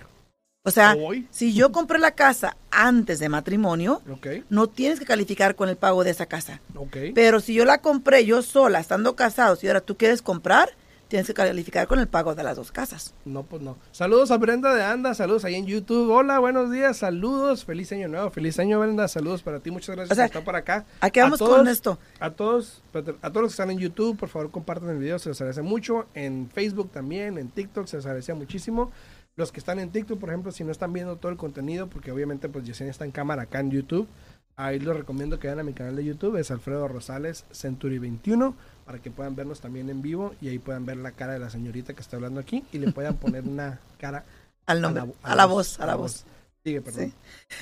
O 0.63 0.71
sea, 0.71 0.95
Hoy. 0.95 1.27
si 1.31 1.53
yo 1.53 1.71
compré 1.71 1.99
la 1.99 2.11
casa 2.11 2.55
antes 2.69 3.19
de 3.19 3.29
matrimonio, 3.29 4.01
no 4.49 4.67
tienes 4.67 4.99
que 4.99 5.05
calificar 5.05 5.55
con 5.55 5.69
el 5.69 5.77
pago 5.77 6.03
de 6.03 6.11
esa 6.11 6.25
casa. 6.25 6.61
ok. 6.75 6.97
Pero 7.15 7.39
si 7.39 7.53
yo 7.53 7.65
la 7.65 7.79
compré 7.79 8.25
yo 8.25 8.41
sola, 8.41 8.79
estando 8.79 9.15
casados, 9.15 9.63
y 9.63 9.67
ahora 9.67 9.81
tú 9.81 9.97
quieres 9.97 10.21
comprar, 10.21 10.69
tienes 11.09 11.27
que 11.27 11.33
calificar 11.33 11.87
con 11.87 11.99
el 11.99 12.07
pago 12.07 12.35
de 12.35 12.43
las 12.43 12.55
dos 12.55 12.71
casas. 12.71 13.13
No, 13.25 13.43
pues 13.43 13.61
no. 13.61 13.77
Saludos 13.91 14.31
a 14.31 14.37
Brenda 14.37 14.73
de 14.73 14.83
Anda, 14.83 15.13
saludos 15.15 15.43
ahí 15.43 15.55
en 15.55 15.65
YouTube. 15.65 16.09
Hola, 16.11 16.39
buenos 16.39 16.71
días, 16.71 16.97
saludos. 16.97 17.65
Feliz 17.65 17.91
año 17.91 18.07
nuevo, 18.07 18.29
feliz 18.29 18.57
año 18.59 18.79
Brenda, 18.79 19.07
saludos 19.07 19.41
para 19.43 19.59
ti. 19.59 19.71
Muchas 19.71 19.95
gracias 19.95 20.11
O 20.11 20.15
sea, 20.15 20.25
por 20.25 20.29
estar 20.29 20.43
por 20.45 20.55
acá. 20.55 20.85
¿A 21.01 21.09
qué 21.09 21.21
vamos 21.21 21.39
todos- 21.39 21.57
con 21.57 21.67
esto? 21.67 21.99
A 22.19 22.29
todos, 22.29 22.81
a 22.93 23.29
todos 23.29 23.41
los 23.41 23.51
que 23.51 23.61
están 23.61 23.71
en 23.71 23.79
YouTube, 23.79 24.17
por 24.17 24.29
favor 24.29 24.51
compartan 24.51 24.89
el 24.89 24.99
video, 24.99 25.19
se 25.19 25.29
les 25.29 25.41
agradece 25.41 25.63
mucho. 25.63 26.05
En 26.13 26.49
Facebook 26.53 26.91
también, 26.91 27.37
en 27.37 27.49
TikTok 27.49 27.87
se 27.87 27.97
les 27.97 28.05
agradece 28.05 28.33
muchísimo. 28.35 28.91
Los 29.35 29.51
que 29.51 29.59
están 29.59 29.79
en 29.79 29.89
TikTok, 29.89 30.19
por 30.19 30.29
ejemplo, 30.29 30.51
si 30.51 30.63
no 30.63 30.71
están 30.71 30.93
viendo 30.93 31.15
todo 31.15 31.31
el 31.31 31.37
contenido, 31.37 31.87
porque 31.87 32.11
obviamente 32.11 32.49
pues 32.49 32.65
Yesenia 32.65 32.91
está 32.91 33.05
en 33.05 33.11
cámara 33.11 33.43
acá 33.43 33.61
en 33.61 33.71
YouTube, 33.71 34.07
ahí 34.57 34.79
les 34.79 34.95
recomiendo 34.95 35.39
que 35.39 35.47
vayan 35.47 35.61
a 35.61 35.63
mi 35.63 35.73
canal 35.73 35.95
de 35.95 36.03
YouTube, 36.03 36.35
es 36.35 36.51
Alfredo 36.51 36.87
Rosales 36.89 37.45
Century 37.49 37.97
21, 37.99 38.53
para 38.89 38.97
que 39.03 39.11
puedan 39.11 39.35
vernos 39.35 39.59
también 39.61 39.87
en 39.91 40.01
vivo 40.01 40.33
y 40.41 40.47
ahí 40.49 40.57
puedan 40.57 40.83
ver 40.83 40.97
la 40.97 41.11
cara 41.11 41.33
de 41.33 41.37
la 41.37 41.51
señorita 41.51 41.93
que 41.93 42.01
está 42.01 42.15
hablando 42.15 42.39
aquí 42.39 42.63
y 42.71 42.79
le 42.79 42.91
puedan 42.91 43.17
poner 43.17 43.43
una 43.43 43.79
cara 43.99 44.25
Al 44.65 44.81
nombre, 44.81 45.03
a 45.21 45.35
la, 45.35 45.45
voz, 45.45 45.79
a 45.79 45.85
la 45.85 45.93
voz. 45.93 46.25
Sigue, 46.63 46.81
perdón. 46.81 47.05
Sí. 47.09 47.13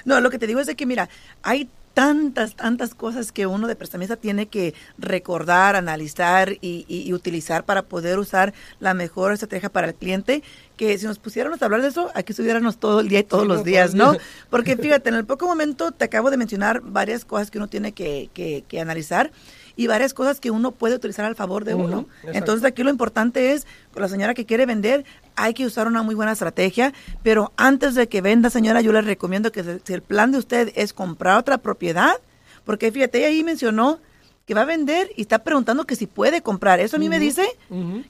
No, 0.06 0.22
lo 0.22 0.30
que 0.30 0.40
te 0.40 0.48
digo 0.48 0.62
es 0.62 0.68
de 0.68 0.76
que, 0.76 0.86
mira, 0.86 1.10
hay 1.44 1.70
tantas, 1.94 2.56
tantas 2.56 2.96
cosas 2.96 3.34
que 3.34 3.46
uno 3.46 3.68
de 3.68 3.76
prestamista 3.76 4.16
tiene 4.16 4.46
que 4.46 4.74
recordar, 4.98 5.76
analizar 5.76 6.54
y, 6.62 6.86
y- 6.88 7.04
y 7.08 7.14
utilizar 7.14 7.66
para 7.66 7.82
poder 7.82 8.20
usar 8.20 8.54
la 8.80 8.94
mejor 8.94 9.34
estrategia 9.34 9.68
para 9.70 9.88
el 9.88 9.96
cliente, 9.96 10.44
que 10.78 10.98
si 10.98 11.06
nos 11.08 11.20
pusiéramos 11.20 11.62
a 11.62 11.66
hablar 11.66 11.82
de 11.82 11.90
eso, 11.90 12.10
aquí 12.16 12.32
estuviéramos 12.32 12.78
todo 12.78 13.02
el 13.02 13.10
día 13.10 13.20
y 13.20 13.24
todos 13.24 13.44
Sí, 13.44 13.48
los 13.50 13.58
no, 13.60 13.64
días, 13.64 13.94
¿no? 13.96 14.16
Porque 14.50 14.78
fíjate, 14.78 15.10
en 15.10 15.16
el 15.16 15.26
poco 15.26 15.46
momento 15.46 15.92
te 15.92 16.06
acabo 16.06 16.30
de 16.32 16.38
mencionar 16.38 16.80
varias 16.82 17.26
cosas 17.26 17.52
que 17.52 17.58
uno 17.58 17.68
tiene 17.68 17.92
que, 17.92 18.30
que- 18.34 18.64
que 18.68 18.80
analizar 18.80 19.32
y 19.78 19.88
varias 19.88 20.14
cosas 20.14 20.40
que 20.42 20.52
uno 20.52 20.72
puede 20.72 20.96
utilizar 20.96 21.24
al 21.24 21.36
favor 21.36 21.64
de 21.64 21.76
uno. 21.76 22.00
exacto. 22.18 22.38
Entonces 22.38 22.66
aquí 22.66 22.84
lo 22.84 22.90
importante 22.90 23.54
es, 23.54 23.66
con 23.94 24.02
la 24.02 24.10
señora 24.10 24.34
que 24.34 24.46
quiere 24.46 24.66
vender, 24.66 25.06
hay 25.36 25.54
que 25.54 25.66
usar 25.66 25.88
una 25.88 26.04
muy 26.04 26.16
buena 26.16 26.34
estrategia, 26.34 26.94
pero 27.24 27.54
antes 27.56 27.96
de 27.96 28.10
que 28.10 28.22
venda, 28.22 28.50
señora, 28.50 28.82
yo 28.82 28.92
le 28.92 29.02
recomiendo 29.02 29.52
que 29.52 29.64
se- 29.64 29.80
si 29.86 29.94
el 29.94 30.02
plan 30.02 30.32
de 30.34 30.40
usted 30.40 30.74
es 30.76 30.92
comprar 30.94 31.38
otra 31.38 31.60
propiedad, 31.60 32.16
porque 32.66 32.92
fíjate, 32.92 33.20
ella 33.20 33.28
ahí 33.28 33.44
mencionó 33.44 34.00
que 34.48 34.54
va 34.54 34.62
a 34.62 34.66
vender 34.66 35.10
y 35.18 35.22
está 35.22 35.40
preguntando 35.44 35.84
que 35.86 35.96
si 35.98 36.08
puede 36.08 36.42
comprar. 36.42 36.80
Eso 36.80 36.96
a 36.96 37.00
mí 37.00 37.08
me 37.10 37.20
dice 37.20 37.46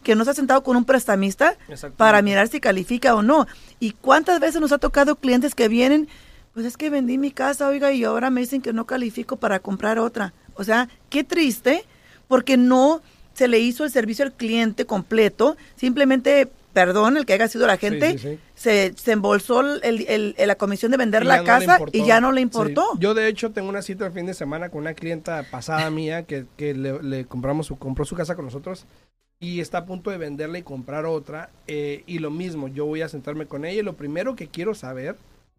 que 0.03 0.15
no 0.15 0.23
se 0.23 0.29
ha 0.29 0.33
sentado 0.35 0.61
con 0.63 0.77
un 0.77 0.85
prestamista 0.85 1.57
para 1.97 2.21
mirar 2.21 2.47
si 2.47 2.59
califica 2.59 3.15
o 3.15 3.23
no. 3.23 3.47
¿Y 3.79 3.91
cuántas 3.91 4.39
veces 4.39 4.61
nos 4.61 4.71
ha 4.71 4.77
tocado 4.77 5.15
clientes 5.15 5.55
que 5.55 5.67
vienen, 5.67 6.07
pues 6.53 6.65
es 6.65 6.77
que 6.77 6.89
vendí 6.91 7.17
mi 7.17 7.31
casa, 7.31 7.67
oiga, 7.67 7.91
y 7.91 8.03
ahora 8.03 8.29
me 8.29 8.41
dicen 8.41 8.61
que 8.61 8.71
no 8.71 8.85
califico 8.85 9.35
para 9.37 9.59
comprar 9.59 9.97
otra? 9.99 10.33
O 10.57 10.63
sea, 10.63 10.89
qué 11.09 11.23
triste, 11.23 11.83
porque 12.27 12.57
no 12.57 13.01
se 13.33 13.47
le 13.47 13.59
hizo 13.59 13.83
el 13.83 13.91
servicio 13.91 14.25
al 14.25 14.33
cliente 14.33 14.85
completo, 14.85 15.55
simplemente, 15.75 16.47
perdón, 16.73 17.17
el 17.17 17.25
que 17.25 17.33
haya 17.33 17.47
sido 17.47 17.67
la 17.67 17.77
gente, 17.77 18.13
sí, 18.13 18.19
sí. 18.19 18.39
Se, 18.55 18.93
se 18.97 19.11
embolsó 19.11 19.61
el- 19.61 20.05
el- 20.07 20.35
el- 20.37 20.47
la 20.47 20.55
comisión 20.55 20.91
de 20.91 20.97
vender 20.97 21.25
la 21.25 21.37
no 21.37 21.43
casa 21.43 21.79
y 21.93 21.99
ya 22.07 22.19
no 22.19 22.31
le 22.31 22.41
importó. 22.41 22.83
Yo 22.99 23.13
de 23.13 23.27
hecho 23.27 23.51
tengo 23.51 23.69
una 23.69 23.81
cita 23.83 24.05
el 24.07 24.11
fin 24.11 24.25
de 24.25 24.33
semana 24.33 24.69
con 24.69 24.81
una 24.81 24.93
clienta 24.95 25.43
pasada 25.51 25.89
mía 25.91 26.23
que, 26.23 26.45
que 26.57 26.73
le, 26.73 27.01
le 27.03 27.25
compramos 27.25 27.67
su, 27.67 27.77
compró 27.77 28.05
su 28.05 28.15
casa 28.15 28.35
con 28.35 28.45
nosotros 28.45 28.85
y 29.39 29.59
está 29.59 29.79
a 29.79 29.85
punto 29.85 30.09
de 30.09 30.17
venderla 30.17 30.57
y 30.57 30.63
comprar 30.63 31.05
otra. 31.05 31.51
eh, 31.67 32.03
y 32.07 32.17
lo 32.19 32.31
mismo, 32.31 32.67
yo 32.67 32.85
voy 32.87 33.03
a 33.03 33.09
sentarme 33.09 33.45
con 33.45 33.65
ella 33.65 33.81
y 33.81 33.83
lo 33.83 33.93
primero 33.93 34.35
que 34.35 34.47
quiero 34.47 34.73
saber 34.73 35.15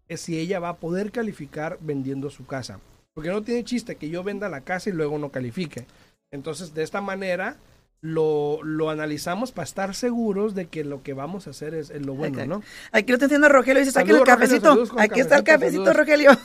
es 0.09 0.21
si 0.21 0.37
ella 0.39 0.59
va 0.59 0.71
a 0.71 0.77
poder 0.79 1.13
calificar 1.13 1.79
vendiendo 1.81 2.29
su 2.31 2.45
casa. 2.45 2.81
Porque 3.15 3.31
no 3.31 3.43
tiene 3.43 3.65
chiste 3.65 3.97
que 3.97 4.09
yo 4.09 4.23
venda 4.23 4.49
la 4.49 4.61
casa 4.61 4.91
y 4.91 4.93
luego 4.93 5.19
no 5.19 5.31
califique. 5.31 5.87
Entonces, 6.31 6.75
de 6.75 6.83
esta 6.83 7.01
manera 7.01 7.57
lo, 8.01 8.61
lo 8.63 8.91
analizamos 8.91 9.51
para 9.51 9.65
estar 9.65 9.95
seguros 9.95 10.55
de 10.55 10.67
que 10.67 10.85
lo 10.85 11.03
que 11.03 11.15
vamos 11.15 11.47
a 11.47 11.51
hacer 11.51 11.75
es, 11.75 11.91
es 11.91 12.07
lo 12.07 12.15
bueno. 12.15 12.47
¿no? 12.47 12.63
Aquí 12.93 13.09
lo 13.09 13.15
está 13.15 13.27
haciendo 13.27 13.49
Rogelio, 13.49 13.81
dice, 13.81 13.93
saquen 13.93 14.17
el 14.17 14.19
Rogelio, 14.21 14.37
cafecito. 14.37 15.01
Aquí 15.01 15.21
está 15.21 15.37
el 15.39 15.45
cafecito, 15.45 15.85
saludos. 15.85 15.97
Rogelio. 15.97 16.31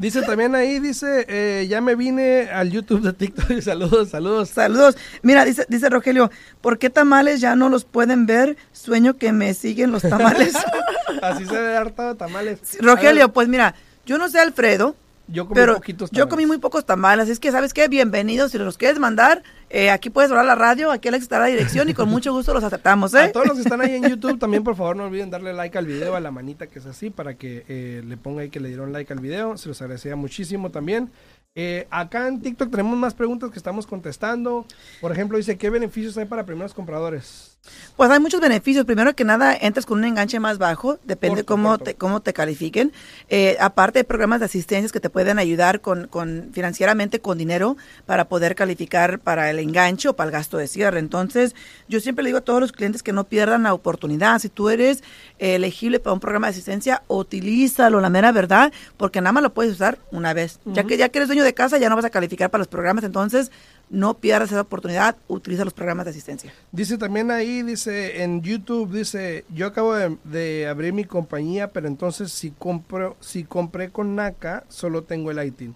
Dice 0.00 0.22
también 0.22 0.54
ahí, 0.54 0.78
dice, 0.78 1.26
eh, 1.28 1.66
ya 1.68 1.82
me 1.82 1.94
vine 1.94 2.48
al 2.50 2.70
YouTube 2.70 3.02
de 3.02 3.12
TikTok. 3.12 3.60
saludos, 3.60 4.08
saludos. 4.08 4.48
Saludos. 4.48 4.96
Mira, 5.20 5.44
dice, 5.44 5.66
dice 5.68 5.90
Rogelio, 5.90 6.30
¿por 6.62 6.78
qué 6.78 6.88
tamales 6.88 7.42
ya 7.42 7.54
no 7.54 7.68
los 7.68 7.84
pueden 7.84 8.24
ver? 8.24 8.56
Sueño 8.72 9.18
que 9.18 9.32
me 9.32 9.52
siguen 9.52 9.92
los 9.92 10.00
tamales. 10.00 10.54
Así 11.22 11.44
se 11.44 11.54
debe 11.54 11.76
hartado 11.76 12.14
tamales. 12.14 12.78
Rogelio, 12.80 13.30
pues 13.34 13.48
mira, 13.48 13.74
yo 14.06 14.16
no 14.16 14.30
sé 14.30 14.40
Alfredo, 14.40 14.96
yo 15.30 15.46
comí 15.46 15.54
pero 15.54 15.74
poquitos 15.76 16.10
yo 16.10 16.28
comí 16.28 16.46
muy 16.46 16.58
pocos 16.58 16.84
tamales, 16.84 17.28
es 17.28 17.40
que 17.40 17.50
sabes 17.52 17.72
qué, 17.72 17.88
bienvenidos, 17.88 18.52
si 18.52 18.58
los 18.58 18.76
quieres 18.76 18.98
mandar, 18.98 19.42
eh, 19.68 19.90
aquí 19.90 20.10
puedes 20.10 20.30
hablar 20.30 20.46
la 20.46 20.54
radio, 20.54 20.90
aquí 20.90 21.08
Alex 21.08 21.22
está 21.22 21.38
la 21.38 21.46
dirección 21.46 21.88
y 21.88 21.94
con 21.94 22.08
mucho 22.10 22.32
gusto 22.32 22.52
los 22.52 22.64
aceptamos, 22.64 23.14
¿eh? 23.14 23.20
A 23.20 23.32
todos 23.32 23.46
los 23.46 23.56
que 23.56 23.62
están 23.62 23.80
ahí 23.80 23.94
en 23.94 24.08
YouTube 24.08 24.38
también 24.40 24.64
por 24.64 24.76
favor 24.76 24.96
no 24.96 25.04
olviden 25.04 25.30
darle 25.30 25.52
like 25.52 25.76
al 25.78 25.86
video, 25.86 26.16
a 26.16 26.20
la 26.20 26.30
manita 26.30 26.66
que 26.66 26.78
es 26.78 26.86
así, 26.86 27.10
para 27.10 27.34
que 27.34 27.64
eh, 27.68 28.02
le 28.06 28.16
ponga 28.16 28.42
ahí 28.42 28.50
que 28.50 28.60
le 28.60 28.68
dieron 28.68 28.92
like 28.92 29.12
al 29.12 29.20
video, 29.20 29.56
se 29.56 29.68
los 29.68 29.80
agradecería 29.80 30.16
muchísimo 30.16 30.70
también. 30.70 31.10
Eh, 31.56 31.88
acá 31.90 32.28
en 32.28 32.40
TikTok 32.40 32.70
tenemos 32.70 32.96
más 32.96 33.14
preguntas 33.14 33.50
que 33.50 33.58
estamos 33.58 33.86
contestando. 33.86 34.64
Por 35.00 35.10
ejemplo, 35.10 35.36
dice, 35.36 35.58
¿qué 35.58 35.68
beneficios 35.68 36.16
hay 36.16 36.26
para 36.26 36.46
primeros 36.46 36.74
compradores? 36.74 37.58
Pues 38.00 38.10
hay 38.10 38.18
muchos 38.18 38.40
beneficios. 38.40 38.86
Primero 38.86 39.14
que 39.14 39.24
nada, 39.24 39.54
entras 39.54 39.84
con 39.84 39.98
un 39.98 40.04
enganche 40.04 40.40
más 40.40 40.56
bajo, 40.56 40.98
depende 41.04 41.44
Corto, 41.44 41.46
cómo 41.46 41.68
corto. 41.68 41.84
te, 41.84 41.94
cómo 41.96 42.20
te 42.22 42.32
califiquen. 42.32 42.92
Eh, 43.28 43.58
aparte 43.60 43.98
hay 43.98 44.04
programas 44.04 44.40
de 44.40 44.46
asistencias 44.46 44.90
que 44.90 45.00
te 45.00 45.10
pueden 45.10 45.38
ayudar 45.38 45.82
con, 45.82 46.06
con 46.06 46.48
financieramente 46.54 47.20
con 47.20 47.36
dinero 47.36 47.76
para 48.06 48.26
poder 48.26 48.54
calificar 48.54 49.18
para 49.18 49.50
el 49.50 49.58
enganche 49.58 50.08
o 50.08 50.16
para 50.16 50.28
el 50.28 50.32
gasto 50.32 50.56
de 50.56 50.66
cierre. 50.66 50.98
Entonces, 50.98 51.54
yo 51.88 52.00
siempre 52.00 52.22
le 52.22 52.28
digo 52.28 52.38
a 52.38 52.40
todos 52.40 52.60
los 52.60 52.72
clientes 52.72 53.02
que 53.02 53.12
no 53.12 53.24
pierdan 53.24 53.64
la 53.64 53.74
oportunidad. 53.74 54.38
Si 54.38 54.48
tú 54.48 54.70
eres 54.70 55.02
eh, 55.38 55.56
elegible 55.56 56.00
para 56.00 56.14
un 56.14 56.20
programa 56.20 56.46
de 56.46 56.52
asistencia, 56.52 57.02
utilízalo, 57.08 58.00
la 58.00 58.08
mera 58.08 58.32
verdad, 58.32 58.72
porque 58.96 59.20
nada 59.20 59.32
más 59.32 59.42
lo 59.42 59.52
puedes 59.52 59.74
usar 59.74 59.98
una 60.10 60.32
vez. 60.32 60.58
Ya 60.64 60.84
que 60.84 60.96
ya 60.96 61.10
que 61.10 61.18
eres 61.18 61.28
dueño 61.28 61.44
de 61.44 61.52
casa, 61.52 61.76
ya 61.76 61.90
no 61.90 61.96
vas 61.96 62.06
a 62.06 62.10
calificar 62.10 62.48
para 62.48 62.60
los 62.60 62.68
programas, 62.68 63.04
entonces 63.04 63.50
no 63.90 64.14
pierdas 64.14 64.52
esa 64.52 64.62
oportunidad, 64.62 65.16
utiliza 65.26 65.64
los 65.64 65.74
programas 65.74 66.06
de 66.06 66.12
asistencia. 66.12 66.52
Dice 66.70 66.96
también 66.96 67.30
ahí, 67.30 67.62
dice 67.62 68.22
en 68.22 68.40
YouTube, 68.40 68.92
dice, 68.92 69.44
yo 69.52 69.66
acabo 69.66 69.94
de, 69.94 70.66
abrir 70.68 70.92
mi 70.92 71.04
compañía, 71.04 71.68
pero 71.68 71.88
entonces 71.88 72.32
si 72.32 72.52
compro, 72.52 73.16
si 73.20 73.44
compré 73.44 73.90
con 73.90 74.14
NACA, 74.14 74.64
solo 74.68 75.02
tengo 75.02 75.30
el 75.32 75.44
ITIN. 75.44 75.74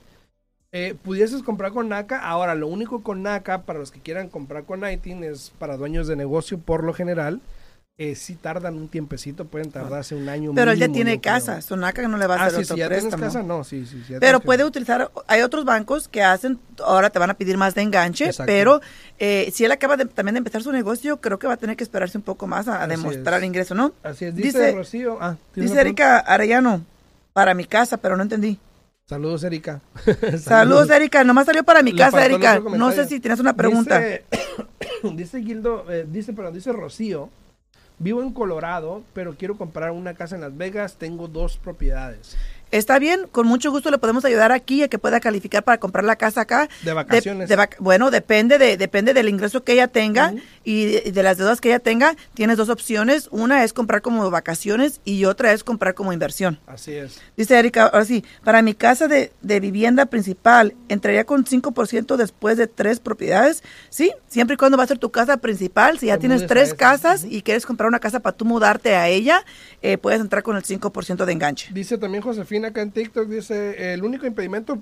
Eh, 0.71 0.95
pudieses 1.03 1.43
comprar 1.43 1.73
con 1.73 1.89
NACA, 1.89 2.21
ahora 2.21 2.55
lo 2.55 2.69
único 2.69 3.03
con 3.03 3.23
NACA, 3.23 3.63
para 3.63 3.81
los 3.81 3.91
que 3.91 4.01
quieran 4.01 4.29
comprar 4.29 4.65
con 4.65 4.89
ITIN, 4.89 5.25
es 5.25 5.53
para 5.59 5.77
dueños 5.77 6.07
de 6.07 6.17
negocio 6.17 6.59
por 6.59 6.85
lo 6.85 6.95
general. 6.95 7.41
Eh, 7.97 8.17
sí 8.17 8.35
tardan 8.35 8.75
un 8.75 8.89
tiempecito, 8.89 9.45
pueden 9.45 9.71
tardarse 9.71 10.17
un 10.17 10.29
año. 10.29 10.51
Pero 10.53 10.73
él 10.73 10.79
ya 10.81 10.89
tiene 10.89 11.15
yo 11.15 11.21
creo. 11.21 11.33
casa, 11.35 11.61
Sonaca 11.63 12.09
no 12.09 12.17
le 12.19 12.27
va 12.27 12.35
a 12.35 12.39
Ah, 12.43 12.47
hacer 12.47 12.59
sí, 12.59 12.65
otro 12.65 12.75
si 12.75 12.81
ya 12.81 12.89
tienes 12.89 13.05
préstamo. 13.05 13.23
casa, 13.25 13.43
no, 13.45 13.63
sí, 13.63 13.87
sí. 13.87 14.03
ya 14.09 14.19
Pero 14.19 14.41
puede 14.41 14.59
casa. 14.59 14.67
utilizar, 14.69 15.11
hay 15.29 15.43
otros 15.43 15.65
bancos 15.65 16.09
que 16.09 16.21
hacen, 16.25 16.59
ahora 16.85 17.11
te 17.11 17.21
van 17.21 17.31
a 17.31 17.35
pedir 17.35 17.57
más 17.57 17.77
de 17.77 17.83
enganche, 17.83 18.25
Exacto. 18.27 18.51
pero 18.51 18.81
eh, 19.21 19.49
si 19.55 19.65
él 19.65 19.71
acaba 19.71 19.97
de, 19.97 20.07
también 20.07 20.35
de 20.35 20.39
empezar 20.39 20.61
su 20.65 20.73
negocio, 20.73 21.21
creo 21.21 21.39
que 21.39 21.47
va 21.47 21.53
a 21.53 21.57
tener 21.57 21.77
que 21.77 21.85
esperarse 21.85 22.19
un 22.19 22.25
poco 22.25 22.49
más 22.49 22.67
a, 22.67 22.85
demostrar 22.89 23.39
es. 23.43 23.47
ingreso, 23.47 23.77
¿no? 23.77 23.93
Así 24.03 24.25
es, 24.25 24.35
dice, 24.35 24.49
dice- 24.59 24.73
Rocío. 24.73 25.19
Ah, 25.21 25.37
¿tienes 25.53 25.71
Dice? 25.71 25.81
Erika 25.81 26.19
Arellano, 26.19 26.85
para 27.33 27.55
mi 27.55 27.65
casa, 27.65 27.97
pero 27.99 28.17
no 28.17 28.25
entendí. 28.25 28.59
Saludos, 29.07 29.45
Erika. 29.45 29.81
Saludos, 30.41 30.91
Erika, 30.91 31.23
nomás 31.23 31.47
salió 31.47 31.63
para 31.63 31.81
mi 31.85 31.93
Le 31.93 31.99
casa, 31.99 32.27
el 32.27 32.33
Erika. 32.33 32.59
No 32.59 32.91
sé 32.91 33.07
si 33.07 33.21
tienes 33.21 33.39
una 33.39 33.53
pregunta. 33.55 34.01
Dice, 34.01 34.25
dice 35.15 35.43
Gildo, 35.45 35.85
eh, 35.93 36.05
dice, 36.11 36.33
perdón, 36.33 36.55
dice 36.55 36.73
Rocío, 36.73 37.31
vivo 37.99 38.23
en 38.23 38.33
Colorado, 38.33 39.03
pero 39.13 39.37
quiero 39.37 39.57
comprar 39.57 39.91
una 39.91 40.15
casa 40.15 40.35
en 40.35 40.41
Las 40.41 40.57
Vegas, 40.57 40.97
tengo 40.97 41.29
dos 41.29 41.57
propiedades. 41.57 42.37
Está 42.75 42.99
bien, 42.99 43.29
con 43.31 43.47
mucho 43.47 43.71
gusto 43.71 43.89
le 43.93 43.99
podemos 43.99 44.25
ayudar 44.25 44.51
aquí 44.51 44.83
a 44.83 44.89
que 44.89 44.99
pueda 44.99 45.21
calificar 45.21 45.63
para 45.63 45.79
comprar 45.79 46.05
la 46.05 46.17
casa 46.17 46.41
acá. 46.41 46.69
De 46.83 46.93
vacaciones. 46.93 47.49
de 47.49 47.57
vac- 47.57 47.77
bueno, 47.79 48.11
depende 48.11 48.59
de 48.59 48.77
depende 48.77 49.15
del 49.15 49.29
ingreso 49.29 49.63
que 49.63 49.75
ella 49.75 49.87
tenga 49.87 50.35
y 50.65 50.87
de, 51.13 51.23
las 51.23 51.39
deudas 51.39 51.61
que 51.61 51.69
ella 51.69 51.79
tenga. 51.79 52.17
Tienes 52.35 52.57
dos 52.57 52.71
opciones. 52.71 53.29
Una 53.31 53.63
es 53.63 53.73
comprar 53.73 54.03
como 54.03 54.29
vacaciones 54.29 55.01
y 55.05 55.25
otra 55.25 55.53
es 55.53 55.63
comprar 55.63 55.95
como 55.95 56.13
inversión. 56.13 56.59
Así 56.67 56.95
es. 56.95 57.21
Dice 57.37 57.57
Erika, 57.57 57.85
ahora 57.87 58.05
sí, 58.05 58.25
para 58.43 58.61
mi 58.61 58.75
casa 58.75 59.07
de, 59.07 59.31
de 59.41 59.61
vivienda 59.61 60.07
principal, 60.07 60.75
¿entraría 60.89 61.25
con 61.27 61.45
5% 61.45 62.17
después 62.17 62.57
de 62.59 62.67
tres 62.67 62.99
propiedades? 62.99 63.63
Sí, 63.89 64.11
siempre 64.27 64.55
y 64.55 64.57
cuando 64.57 64.77
va 64.77 64.83
a 64.83 64.89
ser 64.89 64.99
tu 64.99 65.13
casa 65.13 65.37
principal. 65.37 66.01
Si 66.01 66.07
ya 66.07 66.15
Te 66.15 66.21
tienes 66.23 66.49
tres 66.49 66.75
casas 66.75 67.25
y 67.25 67.43
quieres 67.43 67.67
comprar 67.67 67.87
una 67.89 68.01
casa 68.01 68.19
para 68.19 68.37
tú 68.37 68.45
mudarte 68.45 68.97
a 68.97 69.07
ella, 69.09 69.45
eh, 69.81 69.97
puedes 69.97 70.21
entrar 70.21 70.43
con 70.43 70.57
el 70.57 70.65
5% 70.65 71.25
de 71.25 71.33
enganche. 71.33 71.69
Dice 71.73 71.99
también 71.99 72.21
Josefina 72.23 72.64
acá 72.67 72.83
en 72.83 72.91
TikTok, 72.91 73.29
dice, 73.29 73.95
el 73.95 74.03
único 74.03 74.27
impedimento, 74.27 74.79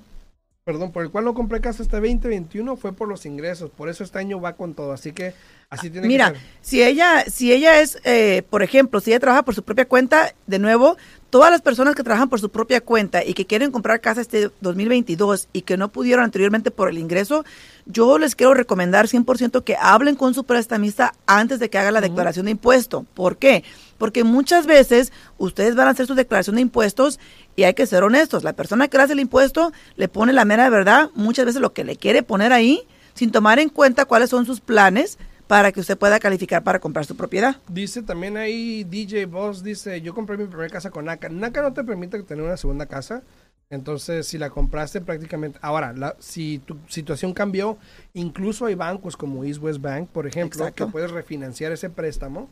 perdón, 0.64 0.92
por 0.92 1.03
el 1.03 1.11
cual 1.11 1.25
no 1.25 1.35
compré 1.35 1.61
casa 1.61 1.83
este 1.83 1.97
2021 1.97 2.77
fue 2.77 2.92
por 2.92 3.09
los 3.09 3.27
ingresos, 3.27 3.71
por 3.71 3.88
eso 3.88 4.05
este 4.05 4.18
año 4.18 4.40
va 4.40 4.55
con 4.55 4.75
todo, 4.75 4.92
así 4.92 5.12
que 5.12 5.35
así 5.71 5.90
tiene 5.90 6.07
Mira, 6.07 6.33
que 6.33 6.38
ser. 6.38 6.49
si 6.61 6.83
ella, 6.83 7.25
si 7.25 7.53
ella 7.53 7.81
es, 7.81 7.99
eh, 8.05 8.42
por 8.49 8.62
ejemplo, 8.62 9.01
si 9.01 9.11
ella 9.11 9.21
trabaja 9.21 9.42
por 9.45 9.55
su 9.55 9.62
propia 9.62 9.87
cuenta, 9.87 10.35
de 10.47 10.59
nuevo, 10.59 10.97
todas 11.33 11.51
las 11.51 11.62
personas 11.62 11.95
que 11.95 12.03
trabajan 12.03 12.29
por 12.29 12.40
su 12.40 12.51
propia 12.51 12.83
cuenta 12.83 13.25
y 13.25 13.33
que 13.33 13.47
quieren 13.47 13.71
comprar 13.71 14.03
casa 14.03 14.21
este 14.21 14.51
2022 14.61 15.49
y 15.55 15.62
que 15.62 15.79
no 15.79 15.90
pudieron 15.90 16.27
anteriormente 16.27 16.71
por 16.71 16.90
el 16.90 16.99
ingreso, 16.99 17.47
yo 17.87 18.18
les 18.18 18.37
quiero 18.37 18.53
recomendar 18.53 19.07
100% 19.07 19.64
que 19.64 19.77
hablen 19.81 20.14
con 20.14 20.35
su 20.35 20.45
prestamista 20.45 21.14
antes 21.27 21.59
de 21.59 21.71
que 21.71 21.79
haga 21.79 21.90
la 21.90 22.03
declaración 22.03 22.45
de 22.45 22.51
impuesto. 22.51 23.07
¿Por 23.14 23.38
qué? 23.38 23.64
Porque 23.97 24.25
muchas 24.25 24.66
veces 24.66 25.11
ustedes 25.38 25.75
van 25.75 25.88
a 25.88 25.92
hacer 25.92 26.07
su 26.07 26.14
declaración 26.14 26.57
de 26.57 26.62
impuestos 26.62 27.18
y 27.56 27.64
hay 27.64 27.74
que 27.74 27.86
ser 27.86 28.02
honestos. 28.02 28.44
La 28.44 28.52
persona 28.52 28.88
que 28.88 28.96
le 28.96 29.04
hace 29.04 29.12
el 29.12 29.20
impuesto 29.20 29.72
le 29.96 30.08
pone 30.08 30.32
la 30.32 30.44
mera 30.44 30.68
verdad, 30.70 31.10
muchas 31.14 31.46
veces 31.46 31.60
lo 31.60 31.72
que 31.72 31.84
le 31.84 31.96
quiere 31.96 32.22
poner 32.22 32.52
ahí, 32.52 32.82
sin 33.14 33.30
tomar 33.30 33.58
en 33.58 33.68
cuenta 33.68 34.04
cuáles 34.04 34.30
son 34.30 34.46
sus 34.46 34.60
planes 34.60 35.18
para 35.46 35.70
que 35.70 35.80
usted 35.80 35.98
pueda 35.98 36.18
calificar 36.18 36.62
para 36.64 36.78
comprar 36.78 37.04
su 37.04 37.16
propiedad. 37.16 37.56
Dice 37.68 38.02
también 38.02 38.36
ahí 38.36 38.84
DJ 38.84 39.26
Boss, 39.26 39.62
dice, 39.62 40.00
yo 40.00 40.14
compré 40.14 40.38
mi 40.38 40.46
primera 40.46 40.70
casa 40.70 40.90
con 40.90 41.04
NACA. 41.04 41.28
NACA 41.28 41.62
no 41.62 41.72
te 41.72 41.84
permite 41.84 42.22
tener 42.22 42.44
una 42.44 42.56
segunda 42.56 42.86
casa. 42.86 43.22
Entonces, 43.68 44.26
si 44.26 44.36
la 44.36 44.50
compraste 44.50 45.00
prácticamente... 45.00 45.58
Ahora, 45.62 45.94
la, 45.94 46.14
si 46.18 46.58
tu 46.58 46.76
situación 46.88 47.32
cambió, 47.32 47.78
incluso 48.12 48.66
hay 48.66 48.74
bancos 48.74 49.16
como 49.16 49.44
East 49.44 49.62
West 49.62 49.80
Bank, 49.80 50.08
por 50.10 50.26
ejemplo, 50.26 50.60
Exacto. 50.60 50.86
que 50.86 50.92
puedes 50.92 51.10
refinanciar 51.10 51.72
ese 51.72 51.88
préstamo 51.88 52.50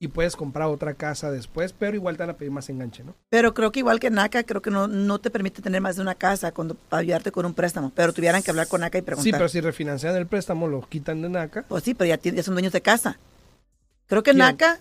y 0.00 0.08
puedes 0.08 0.36
comprar 0.36 0.68
otra 0.68 0.94
casa 0.94 1.30
después, 1.30 1.72
pero 1.72 1.96
igual 1.96 2.16
te 2.16 2.22
van 2.22 2.30
a 2.30 2.36
pedir 2.36 2.52
más 2.52 2.68
enganche, 2.68 3.02
¿no? 3.02 3.14
Pero 3.30 3.52
creo 3.52 3.72
que 3.72 3.80
igual 3.80 3.98
que 3.98 4.10
NACA, 4.10 4.44
creo 4.44 4.62
que 4.62 4.70
no, 4.70 4.86
no 4.86 5.18
te 5.18 5.30
permite 5.30 5.60
tener 5.60 5.80
más 5.80 5.96
de 5.96 6.02
una 6.02 6.14
casa 6.14 6.52
cuando, 6.52 6.74
para 6.74 7.00
ayudarte 7.00 7.32
con 7.32 7.44
un 7.46 7.54
préstamo. 7.54 7.90
Pero 7.94 8.12
tuvieran 8.12 8.42
que 8.42 8.50
hablar 8.50 8.68
con 8.68 8.80
NACA 8.80 8.98
y 8.98 9.02
preguntar. 9.02 9.24
Sí, 9.24 9.32
pero 9.32 9.48
si 9.48 9.60
refinancian 9.60 10.14
el 10.14 10.26
préstamo, 10.26 10.68
lo 10.68 10.82
quitan 10.82 11.22
de 11.22 11.28
NACA. 11.28 11.64
Pues 11.68 11.82
sí, 11.82 11.94
pero 11.94 12.08
ya, 12.08 12.20
ya 12.20 12.42
son 12.42 12.54
dueños 12.54 12.72
de 12.72 12.80
casa. 12.80 13.18
Creo 14.06 14.22
que 14.22 14.30
¿Quién? 14.30 14.38
NACA, 14.38 14.78